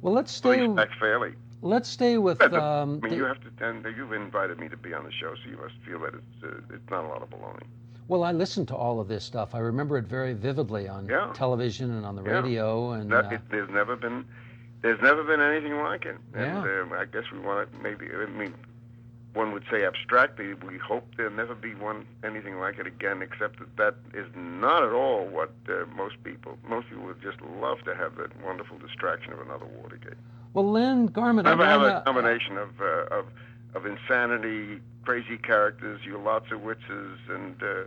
well, 0.02 0.12
let's 0.12 0.30
stay. 0.32 0.66
act 0.76 0.94
fairly. 1.00 1.32
Let's 1.62 1.88
stay 1.88 2.18
with. 2.18 2.38
But 2.38 2.52
Um, 2.52 3.00
I 3.02 3.06
mean, 3.06 3.10
the- 3.12 3.16
you 3.16 3.24
have 3.24 3.38
to, 3.40 3.66
and 3.66 3.82
you've 3.96 4.12
invited 4.12 4.58
me 4.58 4.68
to 4.68 4.76
be 4.76 4.92
on 4.92 5.04
the 5.04 5.12
show, 5.12 5.34
so 5.34 5.48
you 5.48 5.56
must 5.56 5.74
feel 5.86 5.98
that 6.00 6.12
it's 6.14 6.44
uh, 6.44 6.74
it's 6.74 6.90
not 6.90 7.04
a 7.04 7.08
lot 7.08 7.22
of 7.22 7.30
baloney. 7.30 7.62
well, 8.08 8.22
I 8.22 8.32
listened 8.32 8.68
to 8.68 8.76
all 8.76 9.00
of 9.00 9.08
this 9.08 9.24
stuff. 9.24 9.54
I 9.54 9.60
remember 9.60 9.96
it 9.96 10.04
very 10.04 10.34
vividly 10.34 10.88
on 10.88 11.06
Yeah. 11.06 11.30
television 11.32 11.90
and 11.90 12.04
on 12.04 12.16
the 12.16 12.22
Yeah. 12.22 12.40
radio. 12.40 12.90
And 12.92 13.10
That, 13.10 13.24
uh, 13.26 13.36
it, 13.36 13.40
there's 13.48 13.70
never 13.70 13.96
been 13.96 14.26
there's 14.82 15.00
never 15.00 15.24
been 15.24 15.40
anything 15.40 15.78
like 15.78 16.04
it. 16.04 16.18
And 16.34 16.42
Yeah. 16.66 16.82
um, 16.82 16.92
I 16.92 17.06
guess 17.06 17.24
we 17.32 17.38
want 17.38 17.72
to 17.72 17.78
maybe 17.78 18.10
I 18.14 18.26
mean 18.26 18.52
one 19.34 19.52
would 19.52 19.64
say 19.70 19.84
abstractly 19.84 20.54
we 20.54 20.78
hope 20.78 21.04
there'll 21.16 21.32
never 21.32 21.54
be 21.54 21.74
one 21.74 22.06
anything 22.24 22.58
like 22.58 22.78
it 22.78 22.86
again 22.86 23.20
except 23.20 23.58
that 23.58 23.76
that 23.76 23.94
is 24.14 24.26
not 24.34 24.82
at 24.82 24.92
all 24.92 25.26
what 25.26 25.52
uh, 25.68 25.84
most 25.96 26.22
people 26.22 26.56
most 26.66 26.88
people 26.88 27.04
would 27.04 27.20
just 27.20 27.40
love 27.60 27.78
to 27.84 27.94
have 27.94 28.16
that 28.16 28.30
wonderful 28.42 28.78
distraction 28.78 29.32
of 29.32 29.40
another 29.40 29.66
Watergate. 29.66 30.14
well, 30.54 30.70
Len 30.70 31.06
Garment, 31.06 31.46
I 31.46 31.50
Never 31.50 31.66
have 31.66 31.82
a 31.82 32.02
combination 32.06 32.56
of 32.56 32.80
uh, 32.80 33.06
of 33.18 33.26
of 33.74 33.86
insanity, 33.86 34.80
crazy 35.04 35.36
characters, 35.36 36.00
you 36.04 36.16
lots 36.16 36.52
of 36.52 36.62
witches, 36.62 37.18
and 37.28 37.60
uh, 37.62 37.84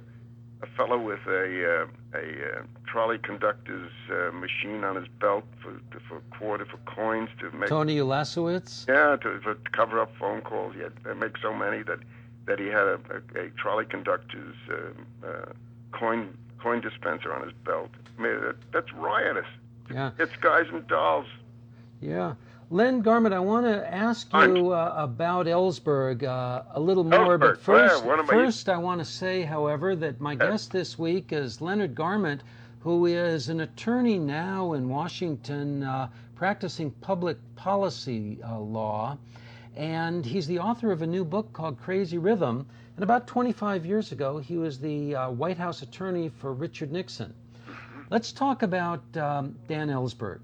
a 0.62 0.68
fellow 0.76 1.00
with 1.00 1.20
a 1.28 1.84
uh, 1.84 2.18
a 2.18 2.60
uh, 2.60 2.62
trolley 2.86 3.18
conductor's 3.18 3.92
uh, 4.12 4.32
machine 4.32 4.84
on 4.84 4.96
his 4.96 5.08
belt 5.20 5.46
for 5.62 5.80
for 6.08 6.20
quarter 6.38 6.66
for 6.66 6.78
coins 6.78 7.30
to 7.40 7.52
make 7.52 7.70
Tony 7.70 7.98
Ulasewicz. 7.98 8.88
yeah 8.88 9.16
to, 9.18 9.40
for, 9.42 9.56
to 9.56 9.70
cover 9.72 10.00
up 10.00 10.12
phone 10.18 10.42
calls. 10.42 10.74
He 10.76 10.82
had 10.82 11.04
to 11.04 11.16
make 11.16 11.38
so 11.42 11.54
many 11.54 11.84
that 11.84 12.00
that 12.46 12.60
he 12.60 12.68
had 12.68 12.88
a, 12.88 13.00
a, 13.36 13.46
a 13.46 13.50
trolley 13.52 13.86
conductor's 13.86 14.56
uh, 14.70 15.28
uh, 15.28 15.46
coin 15.92 16.36
coin 16.60 16.82
dispenser 16.82 17.34
on 17.34 17.44
his 17.44 17.54
belt. 17.64 17.92
I 18.18 18.22
mean, 18.22 18.42
that, 18.42 18.56
that's 18.72 18.92
riotous. 18.94 19.46
Yeah. 19.94 20.12
It's 20.18 20.36
guys 20.38 20.66
and 20.72 20.86
dolls. 20.88 21.28
Yeah. 22.02 22.34
Len 22.70 23.00
Garment, 23.00 23.34
I 23.34 23.40
want 23.40 23.66
to 23.66 23.94
ask 23.94 24.28
you 24.34 24.74
uh, 24.74 24.94
about 24.98 25.46
Ellsberg 25.46 26.24
uh, 26.24 26.64
a 26.72 26.80
little 26.80 27.06
more, 27.06 27.38
but 27.38 27.58
first, 27.62 28.04
yeah, 28.04 28.06
one 28.06 28.20
of 28.20 28.28
first 28.28 28.68
I 28.68 28.76
want 28.76 29.00
to 29.00 29.06
say, 29.06 29.44
however, 29.44 29.96
that 29.96 30.20
my 30.20 30.36
guest 30.36 30.72
this 30.72 31.00
week 31.00 31.32
is 31.32 31.62
Leonard 31.62 31.96
Garment, 31.96 32.44
who 32.82 33.06
is 33.06 33.48
an 33.48 33.62
attorney 33.62 34.20
now 34.20 34.74
in 34.74 34.90
Washington 34.90 35.84
uh, 35.84 36.10
practicing 36.36 36.92
public 36.92 37.38
policy 37.56 38.38
uh, 38.44 38.60
law, 38.60 39.18
and 39.78 40.26
he's 40.26 40.48
the 40.48 40.60
author 40.60 40.92
of 40.92 41.02
a 41.02 41.08
new 41.08 41.24
book 41.24 41.54
called 41.54 41.80
Crazy 41.80 42.18
Rhythm. 42.18 42.66
And 42.98 43.04
about 43.04 43.28
25 43.28 43.86
years 43.86 44.12
ago, 44.12 44.40
he 44.40 44.58
was 44.58 44.78
the 44.78 45.16
uh, 45.16 45.30
White 45.30 45.58
House 45.58 45.84
attorney 45.84 46.28
for 46.28 46.52
Richard 46.52 46.92
Nixon. 46.92 47.34
Let's 48.10 48.34
talk 48.34 48.62
about 48.62 49.02
um, 49.16 49.56
Dan 49.70 49.88
Ellsberg. 49.88 50.40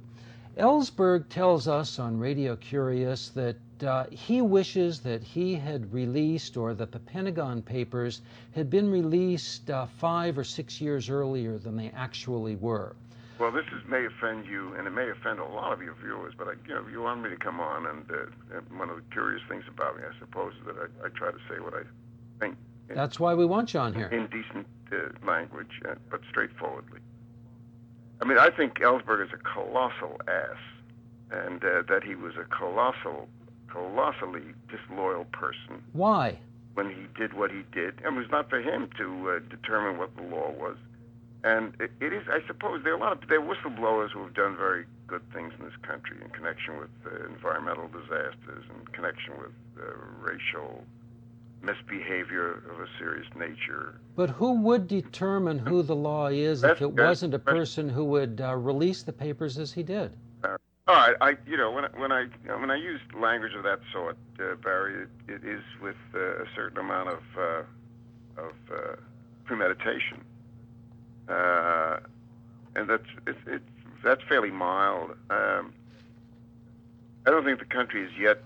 Ellsberg 0.57 1.27
tells 1.29 1.67
us 1.67 1.97
on 1.97 2.19
Radio 2.19 2.55
Curious 2.55 3.29
that 3.29 3.55
uh, 3.83 4.05
he 4.11 4.41
wishes 4.41 4.99
that 5.01 5.23
he 5.23 5.55
had 5.55 5.91
released 5.91 6.57
or 6.57 6.73
that 6.75 6.91
the 6.91 6.99
Pentagon 6.99 7.61
Papers 7.61 8.21
had 8.53 8.69
been 8.69 8.89
released 8.91 9.69
uh, 9.71 9.87
five 9.97 10.37
or 10.37 10.43
six 10.43 10.79
years 10.79 11.09
earlier 11.09 11.57
than 11.57 11.75
they 11.75 11.89
actually 11.95 12.55
were. 12.55 12.95
Well, 13.39 13.51
this 13.51 13.65
is, 13.75 13.81
may 13.89 14.05
offend 14.05 14.45
you, 14.45 14.73
and 14.75 14.85
it 14.87 14.91
may 14.91 15.09
offend 15.09 15.39
a 15.39 15.45
lot 15.45 15.73
of 15.73 15.81
your 15.81 15.95
viewers. 15.95 16.33
But 16.37 16.47
I, 16.49 16.51
you 16.67 16.75
know, 16.75 16.85
you 16.87 17.01
want 17.01 17.23
me 17.23 17.31
to 17.31 17.35
come 17.35 17.59
on, 17.59 17.87
and 17.87 18.09
uh, 18.11 18.57
and 18.57 18.79
one 18.79 18.89
of 18.91 18.95
the 18.97 19.03
curious 19.11 19.41
things 19.49 19.63
about 19.67 19.97
me, 19.97 20.03
I 20.03 20.17
suppose, 20.19 20.53
is 20.59 20.67
that 20.67 20.75
I, 20.77 21.07
I 21.07 21.09
try 21.09 21.31
to 21.31 21.39
say 21.49 21.59
what 21.59 21.73
I 21.73 21.81
think 22.39 22.55
in, 22.89 22.95
That's 22.95 23.19
why 23.19 23.33
we 23.33 23.45
want 23.45 23.73
you 23.73 23.79
on 23.79 23.93
here. 23.95 24.07
in 24.07 24.27
decent 24.27 24.67
uh, 24.91 25.27
language, 25.27 25.81
uh, 25.89 25.95
but 26.11 26.21
straightforwardly. 26.29 26.99
I 28.23 28.25
mean, 28.25 28.37
I 28.37 28.51
think 28.51 28.75
Ellsberg 28.75 29.21
is 29.21 29.33
a 29.33 29.37
colossal 29.37 30.15
ass, 30.29 30.55
and 31.29 31.61
uh, 31.61 31.83
that 31.89 32.05
he 32.05 32.15
was 32.15 32.35
a 32.37 32.45
colossal, 32.45 33.27
colossally 33.67 34.53
disloyal 34.71 35.25
person 35.25 35.83
Why? 35.91 36.39
when 36.73 36.87
he 36.87 37.05
did 37.19 37.33
what 37.33 37.51
he 37.51 37.63
did. 37.73 37.95
And 38.05 38.15
it 38.15 38.19
was 38.19 38.31
not 38.31 38.49
for 38.49 38.61
him 38.61 38.87
to 38.97 39.29
uh, 39.29 39.39
determine 39.49 39.97
what 39.97 40.15
the 40.15 40.21
law 40.21 40.51
was. 40.51 40.77
And 41.43 41.73
it, 41.81 41.91
it 41.99 42.13
is, 42.13 42.23
I 42.31 42.39
suppose, 42.47 42.85
there 42.85 42.93
are 42.93 42.95
a 42.95 42.99
lot 42.99 43.21
of 43.21 43.27
there 43.27 43.41
are 43.41 43.55
whistleblowers 43.55 44.11
who 44.11 44.23
have 44.23 44.33
done 44.33 44.55
very 44.55 44.85
good 45.05 45.23
things 45.33 45.51
in 45.59 45.65
this 45.65 45.75
country 45.85 46.15
in 46.23 46.29
connection 46.29 46.79
with 46.79 46.91
uh, 47.05 47.27
environmental 47.27 47.89
disasters, 47.89 48.63
in 48.71 48.87
connection 48.93 49.33
with 49.37 49.51
uh, 49.83 49.83
racial 50.21 50.85
misbehavior 51.63 52.63
of 52.69 52.79
a 52.79 52.87
serious 52.99 53.27
nature. 53.35 53.99
But 54.15 54.29
who 54.29 54.61
would 54.61 54.87
determine 54.87 55.57
who 55.57 55.81
the 55.81 55.95
law 55.95 56.27
is 56.27 56.63
if 56.63 56.81
it 56.81 56.91
wasn't 56.91 57.33
a 57.33 57.39
person 57.39 57.89
who 57.89 58.05
would 58.05 58.41
uh, 58.41 58.55
release 58.55 59.03
the 59.03 59.13
papers 59.13 59.57
as 59.57 59.71
he 59.71 59.81
did? 59.83 60.15
All 60.85 60.95
right, 60.95 61.15
I 61.21 61.37
you 61.47 61.55
know 61.55 61.71
when 61.71 61.85
I, 61.85 61.87
when 61.95 62.11
I 62.11 62.25
when 62.59 62.69
I 62.69 62.75
use 62.75 62.99
language 63.17 63.53
of 63.53 63.63
that 63.63 63.79
sort, 63.93 64.17
uh, 64.39 64.55
Barry, 64.55 65.03
it, 65.03 65.09
it 65.31 65.45
is 65.45 65.61
with 65.81 65.95
uh, 66.13 66.43
a 66.43 66.45
certain 66.53 66.77
amount 66.77 67.07
of 67.07 67.23
uh, 67.37 68.41
of 68.41 68.53
uh, 68.69 68.95
premeditation, 69.45 70.25
uh, 71.29 71.99
and 72.75 72.89
that's 72.89 73.07
it's, 73.25 73.39
it's 73.47 73.63
that's 74.03 74.21
fairly 74.23 74.51
mild. 74.51 75.11
Um, 75.29 75.73
I 77.25 77.31
don't 77.31 77.45
think 77.45 77.59
the 77.59 77.65
country 77.65 78.03
is 78.03 78.11
yet 78.19 78.43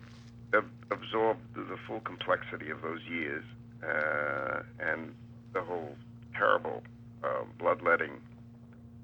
ab- 0.54 0.72
absorbed 0.92 1.42
the, 1.56 1.62
the 1.64 1.78
full 1.88 2.00
complexity 2.02 2.70
of 2.70 2.82
those 2.82 3.02
years 3.10 3.44
uh, 3.84 4.62
and 4.80 5.14
the 5.54 5.62
whole 5.62 5.96
terrible 6.36 6.84
uh, 7.24 7.44
bloodletting, 7.60 8.22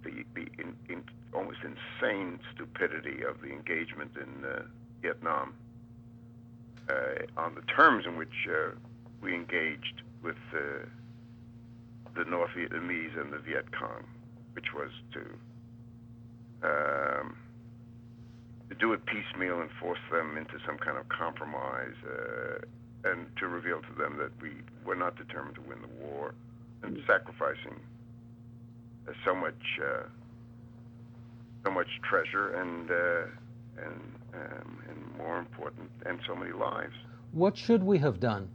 the 0.03 0.23
the 0.35 0.47
in, 0.59 0.75
in 0.89 1.03
almost 1.33 1.59
insane 1.63 2.39
stupidity 2.53 3.23
of 3.23 3.41
the 3.41 3.51
engagement 3.51 4.12
in 4.15 4.45
uh, 4.45 4.62
Vietnam 5.01 5.53
uh, 6.89 7.39
on 7.41 7.55
the 7.55 7.62
terms 7.62 8.05
in 8.05 8.17
which 8.17 8.47
uh, 8.50 8.71
we 9.21 9.33
engaged 9.33 10.01
with 10.21 10.38
uh, 10.53 10.85
the 12.15 12.25
North 12.25 12.51
Vietnamese 12.55 13.19
and 13.19 13.33
the 13.33 13.39
Viet 13.39 13.71
Cong, 13.77 14.05
which 14.53 14.73
was 14.73 14.89
to 15.13 15.21
um, 16.67 17.35
to 18.69 18.73
do 18.84 18.92
it 18.92 19.06
piecemeal 19.06 19.62
and 19.62 19.70
force 19.80 20.04
them 20.12 20.38
into 20.38 20.60
some 20.66 20.78
kind 20.78 20.98
of 20.98 21.08
compromise, 21.08 21.96
uh, 22.06 23.10
and 23.10 23.28
to 23.38 23.48
reveal 23.48 23.80
to 23.82 23.94
them 23.98 24.18
that 24.18 24.32
we 24.42 24.52
were 24.84 24.96
not 24.96 25.16
determined 25.16 25.56
to 25.56 25.62
win 25.62 25.80
the 25.82 26.06
war, 26.06 26.36
and 26.82 27.00
sacrificing 27.08 27.80
uh, 29.08 29.13
so 29.24 29.34
much. 29.34 29.80
Uh, 29.82 30.04
so 31.63 31.72
much 31.72 31.88
treasure 32.04 32.50
and 32.56 32.92
uh, 32.92 33.86
and 33.86 34.02
um, 34.34 34.84
and 34.90 35.18
more 35.18 35.40
important, 35.40 35.90
and 36.06 36.20
so 36.28 36.36
many 36.36 36.52
lives. 36.52 36.94
What 37.32 37.58
should 37.58 37.84
we 37.84 37.98
have 38.00 38.20
done? 38.20 38.50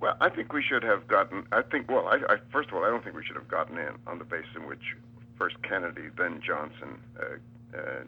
Well, 0.00 0.16
I 0.20 0.28
think 0.28 0.52
we 0.52 0.62
should 0.62 0.84
have 0.84 1.08
gotten. 1.08 1.46
I 1.50 1.62
think. 1.62 1.90
Well, 1.90 2.06
I, 2.06 2.18
I 2.32 2.36
first 2.52 2.68
of 2.68 2.76
all, 2.76 2.84
I 2.84 2.90
don't 2.90 3.02
think 3.02 3.16
we 3.16 3.24
should 3.24 3.34
have 3.34 3.48
gotten 3.48 3.76
in 3.78 3.94
on 4.06 4.18
the 4.18 4.24
basis 4.24 4.54
in 4.54 4.68
which 4.68 4.94
first 5.36 5.56
Kennedy, 5.68 6.10
then 6.16 6.40
Johnson, 6.46 7.00
uh, 7.18 7.76
uh, 7.76 8.02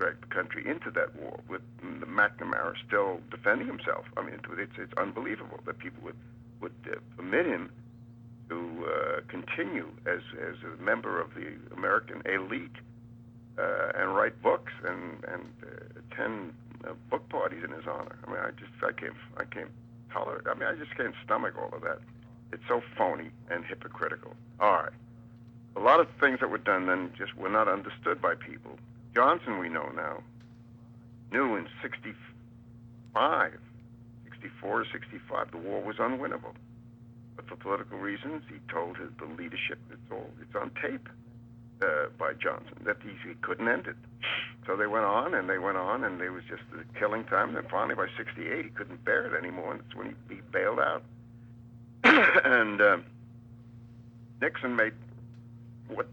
dragged 0.00 0.22
the 0.22 0.34
country 0.34 0.66
into 0.66 0.90
that 0.90 1.14
war 1.16 1.38
with 1.48 1.60
McNamara 1.82 2.72
still 2.86 3.20
defending 3.30 3.66
himself. 3.66 4.06
I 4.16 4.22
mean, 4.22 4.40
it's 4.58 4.72
it's 4.78 4.94
unbelievable 4.96 5.60
that 5.66 5.78
people 5.78 6.02
would 6.04 6.16
would 6.60 6.74
uh, 6.90 6.96
permit 7.16 7.46
him 7.46 7.70
to 8.48 8.86
uh, 8.86 9.20
continue 9.28 9.88
as 10.06 10.20
as 10.40 10.56
a 10.64 10.82
member 10.82 11.20
of 11.20 11.34
the 11.34 11.52
American 11.76 12.22
elite 12.24 12.78
uh, 13.58 13.92
and 13.94 14.14
write 14.14 14.40
books 14.42 14.72
and 14.84 15.22
and 15.24 15.44
uh, 15.62 16.00
attend 16.00 16.54
uh, 16.88 16.94
book 17.10 17.28
parties 17.28 17.62
in 17.62 17.70
his 17.70 17.86
honor. 17.86 18.16
I 18.26 18.30
mean, 18.30 18.40
I 18.40 18.50
just 18.52 18.72
I 18.82 18.92
can't 18.92 19.14
I 19.36 19.44
can't 19.44 19.70
tolerate. 20.10 20.46
I 20.46 20.54
mean, 20.54 20.68
I 20.68 20.74
just 20.76 20.96
can't 20.96 21.14
stomach 21.24 21.54
all 21.58 21.76
of 21.76 21.82
that. 21.82 21.98
It's 22.52 22.62
so 22.66 22.82
phony 22.96 23.30
and 23.50 23.64
hypocritical. 23.66 24.32
All 24.60 24.72
right. 24.72 24.92
A 25.76 25.80
lot 25.80 26.00
of 26.00 26.08
things 26.18 26.40
that 26.40 26.50
were 26.50 26.58
done 26.58 26.86
then 26.86 27.12
just 27.16 27.36
were 27.36 27.48
not 27.48 27.68
understood 27.68 28.20
by 28.20 28.34
people. 28.34 28.76
Johnson, 29.14 29.58
we 29.58 29.68
know 29.68 29.88
now, 29.94 30.22
knew 31.32 31.56
in 31.56 31.66
65, 31.82 33.58
64 34.24 34.80
or 34.80 34.84
65, 34.92 35.50
the 35.50 35.58
war 35.58 35.82
was 35.82 35.96
unwinnable. 35.96 36.54
But 37.36 37.48
for 37.48 37.56
political 37.56 37.98
reasons, 37.98 38.42
he 38.48 38.56
told 38.72 38.96
his, 38.96 39.10
the 39.18 39.26
leadership, 39.26 39.78
it's 39.90 40.10
all, 40.10 40.30
it's 40.40 40.54
on 40.54 40.70
tape 40.80 41.08
uh, 41.82 42.06
by 42.18 42.34
Johnson, 42.34 42.76
that 42.84 42.98
he, 43.02 43.10
he 43.26 43.34
couldn't 43.40 43.68
end 43.68 43.86
it. 43.86 43.96
So 44.66 44.76
they 44.76 44.86
went 44.86 45.06
on 45.06 45.34
and 45.34 45.48
they 45.48 45.58
went 45.58 45.76
on, 45.76 46.04
and 46.04 46.20
it 46.20 46.30
was 46.30 46.44
just 46.48 46.62
the 46.70 46.84
killing 46.98 47.24
time. 47.24 47.48
And 47.48 47.56
then 47.56 47.66
finally, 47.70 47.94
by 47.94 48.06
68, 48.16 48.64
he 48.64 48.70
couldn't 48.70 49.04
bear 49.04 49.26
it 49.26 49.36
anymore, 49.36 49.72
and 49.72 49.80
that's 49.80 49.94
when 49.96 50.14
he, 50.28 50.34
he 50.36 50.40
bailed 50.52 50.78
out. 50.78 51.02
and 52.04 52.80
uh, 52.80 52.98
Nixon 54.40 54.76
made 54.76 54.92
what 55.88 56.08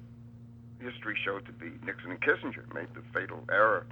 history 0.79 1.17
showed 1.24 1.46
to 1.46 1.51
be 1.51 1.72
Nixon 1.86 2.12
and 2.12 2.22
Kissinger 2.22 2.72
made 2.74 2.88
the 2.93 3.01
fatal 3.13 3.43
error 3.51 3.86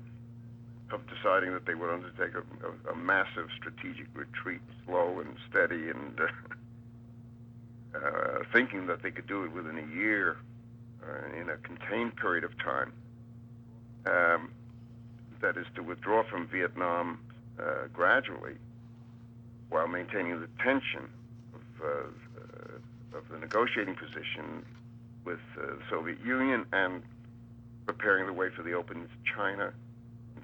of 0.91 1.01
deciding 1.07 1.53
that 1.53 1.65
they 1.65 1.73
would 1.73 1.89
undertake 1.89 2.35
a, 2.35 2.89
a, 2.89 2.93
a 2.93 2.95
massive 2.95 3.49
strategic 3.57 4.07
retreat, 4.13 4.61
slow 4.85 5.19
and 5.19 5.35
steady, 5.49 5.89
and 5.89 6.19
uh, 6.19 7.97
uh, 7.97 8.43
thinking 8.53 8.87
that 8.87 9.01
they 9.01 9.11
could 9.11 9.27
do 9.27 9.43
it 9.43 9.51
within 9.51 9.77
a 9.77 9.95
year 9.95 10.37
uh, 11.03 11.39
in 11.39 11.49
a 11.49 11.57
contained 11.57 12.15
period 12.17 12.43
of 12.43 12.57
time. 12.59 12.93
Um, 14.05 14.51
that 15.41 15.57
is 15.57 15.65
to 15.75 15.83
withdraw 15.83 16.23
from 16.23 16.47
Vietnam 16.47 17.19
uh, 17.59 17.87
gradually 17.93 18.55
while 19.69 19.87
maintaining 19.87 20.39
the 20.39 20.47
tension 20.63 21.09
of, 21.53 21.61
uh, 21.83 21.87
uh, 21.87 23.17
of 23.17 23.27
the 23.29 23.37
negotiating 23.37 23.95
position 23.95 24.63
with 25.25 25.39
uh, 25.57 25.65
the 25.65 25.81
Soviet 25.89 26.19
Union 26.23 26.65
and 26.71 27.01
preparing 27.85 28.25
the 28.25 28.33
way 28.33 28.49
for 28.55 28.63
the 28.63 28.73
opening 28.73 29.03
to 29.03 29.19
China, 29.35 29.73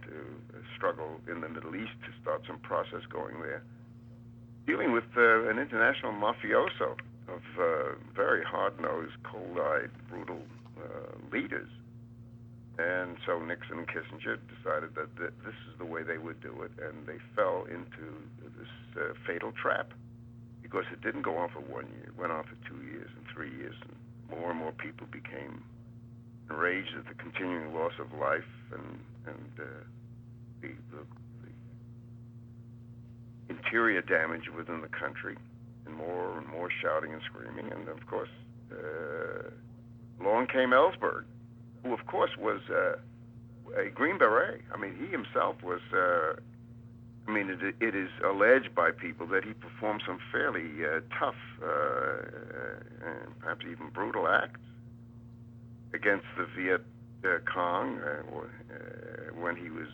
to 0.03 0.11
uh, 0.11 0.61
struggle 0.75 1.19
in 1.29 1.41
the 1.41 1.49
Middle 1.49 1.75
East 1.75 1.93
to 2.05 2.11
start 2.21 2.41
some 2.47 2.59
process 2.59 3.01
going 3.11 3.39
there. 3.41 3.63
Dealing 4.67 4.91
with 4.91 5.05
uh, 5.17 5.49
an 5.49 5.57
international 5.57 6.11
mafioso 6.11 6.97
of 7.27 7.41
uh, 7.59 7.95
very 8.15 8.43
hard-nosed, 8.43 9.15
cold-eyed, 9.23 9.89
brutal 10.09 10.41
uh, 10.77 11.17
leaders. 11.31 11.69
And 12.77 13.17
so 13.25 13.39
Nixon 13.39 13.79
and 13.79 13.87
Kissinger 13.87 14.37
decided 14.49 14.95
that 14.95 15.15
th- 15.17 15.33
this 15.45 15.55
is 15.69 15.77
the 15.77 15.85
way 15.85 16.03
they 16.03 16.17
would 16.17 16.41
do 16.41 16.61
it, 16.61 16.71
and 16.81 17.05
they 17.05 17.17
fell 17.35 17.65
into 17.65 18.05
this 18.57 18.73
uh, 18.97 19.13
fatal 19.27 19.51
trap 19.61 19.93
because 20.61 20.85
it 20.91 21.01
didn't 21.01 21.23
go 21.23 21.37
on 21.37 21.49
for 21.49 21.59
one 21.59 21.85
year, 21.91 22.07
it 22.07 22.17
went 22.17 22.31
on 22.31 22.43
for 22.43 22.55
two 22.67 22.81
years 22.85 23.09
and 23.15 23.25
three 23.33 23.51
years, 23.57 23.75
and 23.81 23.91
more 24.31 24.51
and 24.51 24.59
more 24.59 24.71
people 24.71 25.07
became 25.11 25.63
enraged 26.49 26.95
at 26.97 27.05
the 27.07 27.13
continuing 27.15 27.73
loss 27.73 27.93
of 27.99 28.13
life 28.17 28.47
and 28.73 28.99
and 29.27 29.51
uh, 29.59 29.63
the, 30.61 30.69
the, 30.91 31.05
the 31.43 31.51
interior 33.53 34.01
damage 34.01 34.49
within 34.55 34.81
the 34.81 34.87
country, 34.87 35.37
and 35.85 35.95
more 35.95 36.39
and 36.39 36.47
more 36.47 36.69
shouting 36.81 37.13
and 37.13 37.21
screaming, 37.23 37.71
and 37.71 37.87
of 37.87 38.03
course, 38.07 38.29
uh, 38.71 39.51
along 40.23 40.47
came 40.47 40.71
Ellsberg, 40.71 41.25
who 41.83 41.93
of 41.93 42.03
course 42.07 42.35
was 42.39 42.61
uh, 42.71 42.95
a 43.79 43.89
Green 43.89 44.17
Beret. 44.17 44.61
I 44.73 44.77
mean, 44.77 44.95
he 44.99 45.05
himself 45.07 45.61
was. 45.63 45.81
Uh, 45.93 46.39
I 47.27 47.31
mean, 47.31 47.49
it, 47.49 47.75
it 47.79 47.95
is 47.95 48.09
alleged 48.25 48.73
by 48.73 48.91
people 48.91 49.27
that 49.27 49.43
he 49.43 49.53
performed 49.53 50.03
some 50.05 50.19
fairly 50.31 50.85
uh, 50.85 51.01
tough, 51.17 51.35
uh, 51.61 51.65
uh, 51.65 53.09
and 53.09 53.39
perhaps 53.39 53.65
even 53.69 53.89
brutal 53.89 54.27
acts 54.27 54.59
against 55.93 56.25
the 56.37 56.45
Viet 56.55 56.81
uh, 57.23 57.37
Cong 57.51 57.99
uh, 57.99 58.23
when 59.39 59.55
he 59.55 59.69
was 59.69 59.87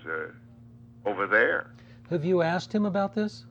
over 1.06 1.28
there. 1.28 1.72
Have 2.10 2.24
you 2.24 2.42
asked 2.42 2.74
him 2.74 2.86
about 2.86 3.14
this? 3.16 3.46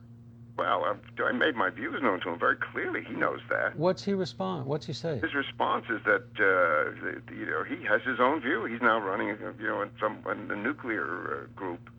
Well, 0.57 0.85
I've, 0.85 1.01
I 1.23 1.33
made 1.33 1.55
my 1.55 1.69
views 1.69 2.01
known 2.03 2.21
to 2.21 2.31
him 2.31 2.39
very 2.39 2.57
clearly. 2.57 3.05
He 3.05 3.15
knows 3.15 3.41
that. 3.51 3.77
What's 3.77 4.03
he 4.03 4.15
respond? 4.15 4.65
What's 4.65 4.87
he 4.87 4.95
say? 4.95 5.19
His 5.19 5.35
response 5.35 5.85
is 5.91 6.01
that 6.05 6.25
uh, 6.41 7.35
you 7.35 7.45
know 7.45 7.63
he 7.63 7.85
has 7.85 8.01
his 8.03 8.19
own 8.21 8.41
view. 8.41 8.65
He's 8.65 8.81
now 8.81 8.99
running, 8.99 9.29
you 9.29 9.67
know, 9.67 9.83
in 9.83 9.91
some 10.01 10.19
in 10.33 10.49
the 10.49 10.57
nuclear 10.57 11.45
uh, 11.45 11.59
group, 11.59 11.91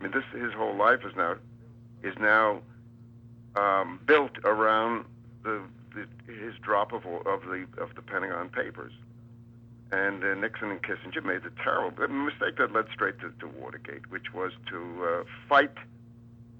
I 0.00 0.04
mean, 0.04 0.12
this 0.12 0.24
his 0.32 0.52
whole 0.52 0.76
life 0.76 1.00
is 1.04 1.14
now 1.16 1.36
is 2.02 2.14
now 2.18 2.62
um, 3.56 4.00
built 4.06 4.32
around 4.44 5.04
the, 5.42 5.62
the 5.94 6.06
his 6.32 6.54
drop 6.62 6.92
of 6.92 7.04
of 7.04 7.42
the 7.42 7.66
of 7.78 7.94
the 7.94 8.02
Pentagon 8.02 8.48
Papers. 8.48 8.92
And 9.92 10.22
uh, 10.22 10.34
Nixon 10.34 10.70
and 10.70 10.80
Kissinger 10.82 11.24
made 11.24 11.42
the 11.42 11.50
terrible 11.64 12.06
mistake 12.06 12.58
that 12.58 12.72
led 12.72 12.84
straight 12.92 13.18
to, 13.20 13.32
to 13.40 13.48
Watergate, 13.60 14.08
which 14.08 14.32
was 14.32 14.52
to 14.70 15.04
uh, 15.04 15.24
fight 15.48 15.74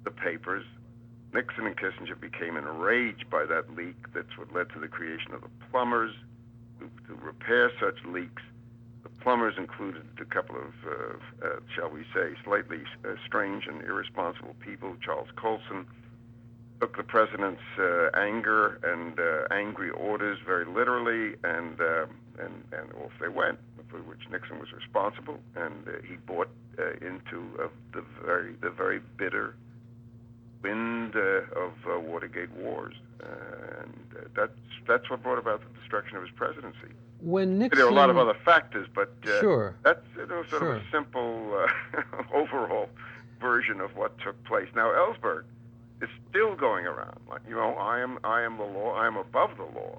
the 0.02 0.10
papers. 0.10 0.64
Nixon 1.32 1.64
and 1.66 1.76
Kissinger 1.76 2.20
became 2.20 2.56
enraged 2.56 3.30
by 3.30 3.46
that 3.46 3.72
leak. 3.76 4.12
That's 4.12 4.36
what 4.36 4.52
led 4.52 4.70
to 4.70 4.80
the 4.80 4.88
creation 4.88 5.32
of 5.32 5.42
the 5.42 5.50
plumbers 5.70 6.12
to, 6.80 6.90
to 7.06 7.14
repair 7.22 7.70
such 7.80 8.04
leaks 8.04 8.42
plumbers 9.20 9.54
included 9.56 10.06
a 10.20 10.24
couple 10.24 10.56
of, 10.56 10.72
uh, 10.86 11.46
uh, 11.46 11.60
shall 11.74 11.90
we 11.90 12.04
say, 12.14 12.34
slightly 12.44 12.80
uh, 13.04 13.14
strange 13.26 13.66
and 13.66 13.82
irresponsible 13.82 14.54
people. 14.60 14.96
Charles 15.04 15.28
Colson 15.36 15.86
took 16.80 16.96
the 16.96 17.02
president's 17.02 17.60
uh, 17.78 18.10
anger 18.14 18.80
and 18.82 19.18
uh, 19.20 19.54
angry 19.54 19.90
orders 19.90 20.38
very 20.44 20.64
literally, 20.64 21.36
and 21.44 21.80
uh, 21.80 22.06
and 22.38 22.64
and 22.72 22.92
off 23.04 23.12
they 23.20 23.28
went, 23.28 23.58
for 23.88 23.98
which 23.98 24.20
Nixon 24.30 24.58
was 24.58 24.72
responsible, 24.72 25.38
and 25.56 25.86
he 26.08 26.16
bought 26.16 26.48
into 27.02 27.70
the 27.92 28.02
very 28.24 28.54
the 28.62 28.70
very 28.70 29.00
bitter 29.18 29.54
wind 30.62 31.14
of 31.14 31.72
Watergate 31.86 32.50
wars, 32.52 32.94
and 33.20 33.94
that's 34.34 34.52
that's 34.88 35.10
what 35.10 35.22
brought 35.22 35.38
about 35.38 35.60
the 35.60 35.78
destruction 35.78 36.16
of 36.16 36.22
his 36.22 36.32
presidency 36.34 36.94
when 37.22 37.58
Nixon, 37.58 37.78
there 37.78 37.86
are 37.86 37.90
a 37.90 37.94
lot 37.94 38.10
of 38.10 38.18
other 38.18 38.36
factors, 38.44 38.88
but 38.94 39.12
uh, 39.24 39.40
sure, 39.40 39.76
that's 39.82 40.04
you 40.16 40.26
know, 40.26 40.42
sort 40.48 40.62
sure. 40.62 40.74
of 40.74 40.82
a 40.82 40.90
simple 40.90 41.66
uh, 41.94 42.02
overall 42.34 42.88
version 43.40 43.80
of 43.80 43.96
what 43.96 44.18
took 44.18 44.42
place. 44.44 44.68
Now 44.74 44.88
Ellsberg 44.88 45.44
is 46.02 46.08
still 46.28 46.54
going 46.54 46.86
around 46.86 47.20
like 47.28 47.42
you 47.48 47.54
know 47.54 47.74
I 47.74 48.00
am 48.00 48.18
I 48.24 48.42
am 48.42 48.56
the 48.56 48.64
law 48.64 48.94
I 48.94 49.06
am 49.06 49.16
above 49.16 49.56
the 49.56 49.64
law. 49.64 49.98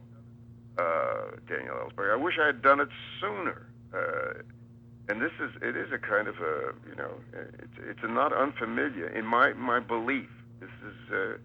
Uh, 0.78 1.36
Daniel 1.48 1.76
Ellsberg. 1.76 2.12
I 2.12 2.16
wish 2.16 2.36
I 2.42 2.48
had 2.48 2.62
done 2.62 2.80
it 2.80 2.88
sooner. 3.20 3.68
Uh, 3.94 4.42
and 5.10 5.22
this 5.22 5.32
is 5.42 5.52
it 5.62 5.76
is 5.76 5.92
a 5.92 5.98
kind 5.98 6.28
of 6.28 6.36
a 6.38 6.74
you 6.90 6.96
know 6.96 7.12
it's 7.34 7.78
it's 7.90 8.00
a 8.04 8.08
not 8.08 8.32
unfamiliar 8.34 9.08
in 9.08 9.26
my 9.26 9.54
my 9.54 9.80
belief. 9.80 10.30
This 10.60 10.70
is 10.86 11.14
uh, 11.14 11.38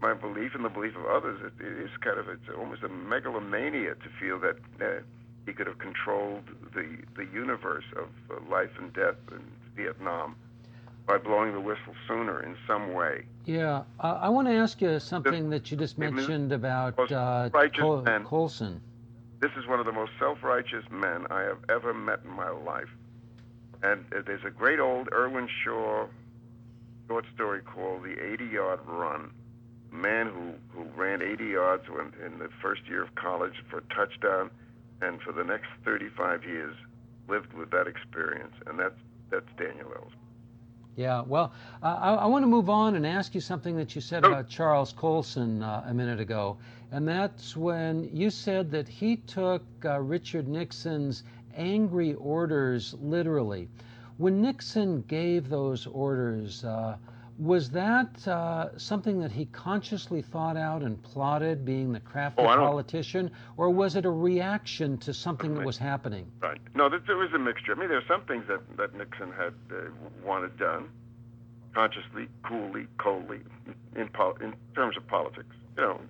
my 0.00 0.14
belief 0.14 0.54
and 0.54 0.64
the 0.64 0.68
belief 0.68 0.96
of 0.96 1.06
others, 1.06 1.40
it, 1.44 1.64
it 1.64 1.78
is 1.78 1.90
kind 2.00 2.18
of 2.18 2.28
it's 2.28 2.48
almost 2.56 2.82
a 2.82 2.88
megalomania 2.88 3.94
to 3.94 4.08
feel 4.20 4.38
that 4.40 4.56
uh, 4.80 5.00
he 5.46 5.52
could 5.52 5.66
have 5.66 5.78
controlled 5.78 6.44
the 6.74 6.98
the 7.16 7.24
universe 7.32 7.84
of 7.96 8.08
uh, 8.30 8.50
life 8.50 8.70
and 8.78 8.92
death 8.92 9.16
in 9.32 9.42
Vietnam 9.76 10.36
by 11.06 11.16
blowing 11.16 11.52
the 11.52 11.60
whistle 11.60 11.94
sooner 12.06 12.42
in 12.42 12.54
some 12.66 12.92
way. 12.92 13.24
Yeah, 13.46 13.82
uh, 14.00 14.18
I 14.20 14.28
want 14.28 14.46
to 14.48 14.54
ask 14.54 14.80
you 14.82 15.00
something 15.00 15.48
that 15.50 15.70
you 15.70 15.76
just 15.78 15.96
mentioned 15.96 16.52
about 16.52 16.98
uh, 17.10 17.48
Col- 17.50 18.04
Colson. 18.24 18.80
This 19.40 19.52
is 19.56 19.66
one 19.66 19.80
of 19.80 19.86
the 19.86 19.92
most 19.92 20.12
self-righteous 20.18 20.84
men 20.90 21.26
I 21.30 21.42
have 21.42 21.58
ever 21.70 21.94
met 21.94 22.20
in 22.24 22.30
my 22.30 22.50
life. 22.50 22.90
And 23.82 24.04
uh, 24.14 24.20
there's 24.26 24.44
a 24.44 24.50
great 24.50 24.80
old 24.80 25.08
Irwin 25.12 25.48
Shaw 25.64 26.06
short 27.06 27.24
story 27.34 27.62
called 27.62 28.02
The 28.02 28.22
80 28.32 28.44
Yard 28.46 28.80
Run 28.84 29.30
man 29.92 30.26
who, 30.26 30.52
who 30.78 30.84
ran 30.96 31.22
80 31.22 31.44
yards 31.44 31.88
when, 31.88 32.12
in 32.24 32.38
the 32.38 32.48
first 32.60 32.82
year 32.88 33.02
of 33.02 33.14
college 33.14 33.54
for 33.70 33.78
a 33.78 33.94
touchdown, 33.94 34.50
and 35.00 35.20
for 35.22 35.32
the 35.32 35.44
next 35.44 35.68
35 35.84 36.44
years 36.44 36.74
lived 37.28 37.52
with 37.52 37.70
that 37.70 37.86
experience, 37.86 38.54
and 38.66 38.78
that's 38.78 38.98
that's 39.30 39.46
Daniel 39.58 39.88
Ellsberg. 39.90 40.12
Yeah, 40.96 41.22
well, 41.26 41.52
uh, 41.82 41.96
I, 42.00 42.14
I, 42.14 42.26
want 42.26 42.42
to 42.42 42.48
move 42.48 42.68
on 42.68 42.96
and 42.96 43.06
ask 43.06 43.32
you 43.34 43.40
something 43.40 43.76
that 43.76 43.94
you 43.94 44.00
said 44.00 44.24
about 44.24 44.48
Charles 44.48 44.92
Colson 44.92 45.62
uh, 45.62 45.84
a 45.86 45.94
minute 45.94 46.18
ago, 46.18 46.56
and 46.90 47.06
that's 47.06 47.56
when 47.56 48.10
you 48.12 48.30
said 48.30 48.70
that 48.72 48.88
he 48.88 49.16
took 49.16 49.62
uh, 49.84 50.00
Richard 50.00 50.48
Nixon's 50.48 51.22
angry 51.54 52.14
orders 52.14 52.94
literally. 53.00 53.68
When 54.16 54.42
Nixon 54.42 55.02
gave 55.02 55.48
those 55.48 55.86
orders, 55.86 56.64
uh, 56.64 56.96
was 57.38 57.70
that 57.70 58.26
uh, 58.26 58.76
something 58.76 59.20
that 59.20 59.30
he 59.30 59.46
consciously 59.46 60.22
thought 60.22 60.56
out 60.56 60.82
and 60.82 61.00
plotted, 61.02 61.64
being 61.64 61.92
the 61.92 62.00
crafty 62.00 62.42
Oh, 62.42 62.46
politician, 62.46 63.30
or 63.56 63.70
was 63.70 63.94
it 63.94 64.04
a 64.04 64.10
reaction 64.10 64.98
to 64.98 65.14
something 65.14 65.54
that 65.54 65.64
was 65.64 65.78
happening? 65.78 66.26
Right. 66.40 66.58
No, 66.74 66.88
there, 66.88 67.16
was 67.16 67.32
a 67.32 67.38
mixture. 67.38 67.74
I 67.76 67.78
mean, 67.78 67.88
there 67.88 67.98
are 67.98 68.08
some 68.08 68.22
things 68.22 68.44
that, 68.48 68.60
that 68.76 68.94
Nixon 68.96 69.30
had 69.32 69.54
uh, 69.70 69.90
wanted 70.24 70.58
done, 70.58 70.88
consciously, 71.74 72.28
coolly, 72.42 72.88
coldly, 72.98 73.40
in 73.94 74.08
pol- 74.08 74.36
in 74.40 74.54
terms 74.74 74.96
of 74.96 75.06
politics. 75.06 75.54
You 75.76 75.82
know, 75.84 76.00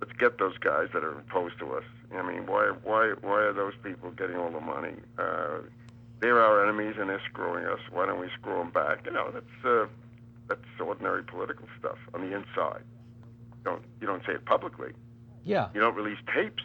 let's 0.00 0.12
get 0.18 0.38
those 0.38 0.58
guys 0.58 0.88
that 0.92 1.02
are 1.02 1.18
opposed 1.18 1.58
to 1.60 1.72
us. 1.74 1.84
I 2.14 2.20
mean, 2.22 2.46
why 2.46 2.72
why 2.84 3.14
why 3.22 3.40
are 3.40 3.54
those 3.54 3.72
people 3.82 4.10
getting 4.10 4.36
all 4.36 4.50
the 4.50 4.60
money? 4.60 4.96
Uh, 5.18 5.60
they're 6.20 6.40
our 6.40 6.62
enemies 6.62 6.96
and 6.98 7.08
they're 7.08 7.22
screwing 7.30 7.64
us. 7.64 7.80
Why 7.90 8.04
don't 8.06 8.20
we 8.20 8.28
screw 8.38 8.58
them 8.58 8.70
back? 8.70 9.06
You 9.06 9.12
know, 9.12 9.30
that's 9.32 9.64
uh, 9.64 9.86
that's 10.54 10.80
ordinary 10.80 11.22
political 11.22 11.66
stuff 11.78 11.98
on 12.14 12.20
the 12.20 12.34
inside. 12.36 12.82
You 13.58 13.64
don't 13.64 13.82
you 14.00 14.06
don't 14.06 14.22
say 14.26 14.32
it 14.32 14.44
publicly. 14.44 14.92
Yeah, 15.44 15.70
You 15.74 15.80
don't 15.80 15.96
release 15.96 16.18
tapes. 16.32 16.62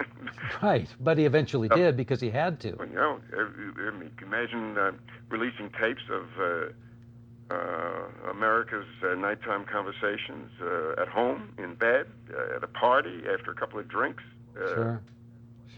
right. 0.62 0.88
But 0.98 1.18
he 1.18 1.24
eventually 1.24 1.68
did 1.68 1.96
because 1.96 2.20
he 2.20 2.30
had 2.30 2.58
to. 2.60 2.72
Well, 2.72 2.88
you 2.88 2.96
know, 2.96 3.20
I 3.32 3.90
mean, 3.92 4.10
imagine 4.20 4.76
uh, 4.76 4.90
releasing 5.28 5.70
tapes 5.80 6.02
of 6.10 6.26
uh, 6.36 7.54
uh, 7.54 8.30
America's 8.30 8.86
uh, 9.04 9.14
nighttime 9.14 9.64
conversations 9.64 10.50
uh, 10.60 11.00
at 11.00 11.06
home, 11.06 11.52
in 11.58 11.76
bed, 11.76 12.06
uh, 12.36 12.56
at 12.56 12.64
a 12.64 12.66
party, 12.66 13.22
after 13.32 13.52
a 13.52 13.54
couple 13.54 13.78
of 13.78 13.86
drinks. 13.86 14.24
Uh, 14.60 14.96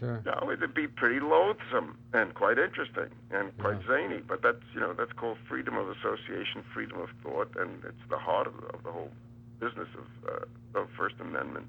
Sure. 0.01 0.19
No, 0.25 0.49
it'd 0.51 0.73
be 0.73 0.87
pretty 0.87 1.19
loathsome 1.19 1.95
and 2.11 2.33
quite 2.33 2.57
interesting 2.57 3.09
and 3.29 3.55
quite 3.59 3.77
Yeah. 3.87 3.87
zany. 4.07 4.21
But 4.27 4.41
that's 4.41 4.63
you 4.73 4.79
know 4.81 4.93
that's 4.93 5.13
called 5.13 5.37
freedom 5.47 5.77
of 5.77 5.87
association, 5.89 6.63
freedom 6.73 6.99
of 6.99 7.09
thought, 7.21 7.55
and 7.55 7.83
it's 7.85 8.01
the 8.09 8.17
heart 8.17 8.47
of 8.47 8.53
the, 8.59 8.67
of 8.75 8.81
the 8.83 8.91
whole 8.91 9.11
business 9.59 9.87
of 9.93 10.07
uh, 10.27 10.79
of 10.79 10.89
First 10.97 11.15
Amendment 11.19 11.67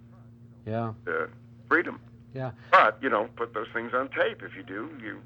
Yeah, 0.66 0.94
uh, 1.06 1.26
freedom. 1.68 2.00
yeah. 2.32 2.52
But 2.70 2.96
you 3.02 3.10
don't 3.10 3.36
put 3.36 3.52
those 3.52 3.68
things 3.74 3.92
on 3.92 4.08
tape. 4.08 4.42
If 4.42 4.56
you 4.56 4.62
do, 4.62 4.88
you 5.02 5.20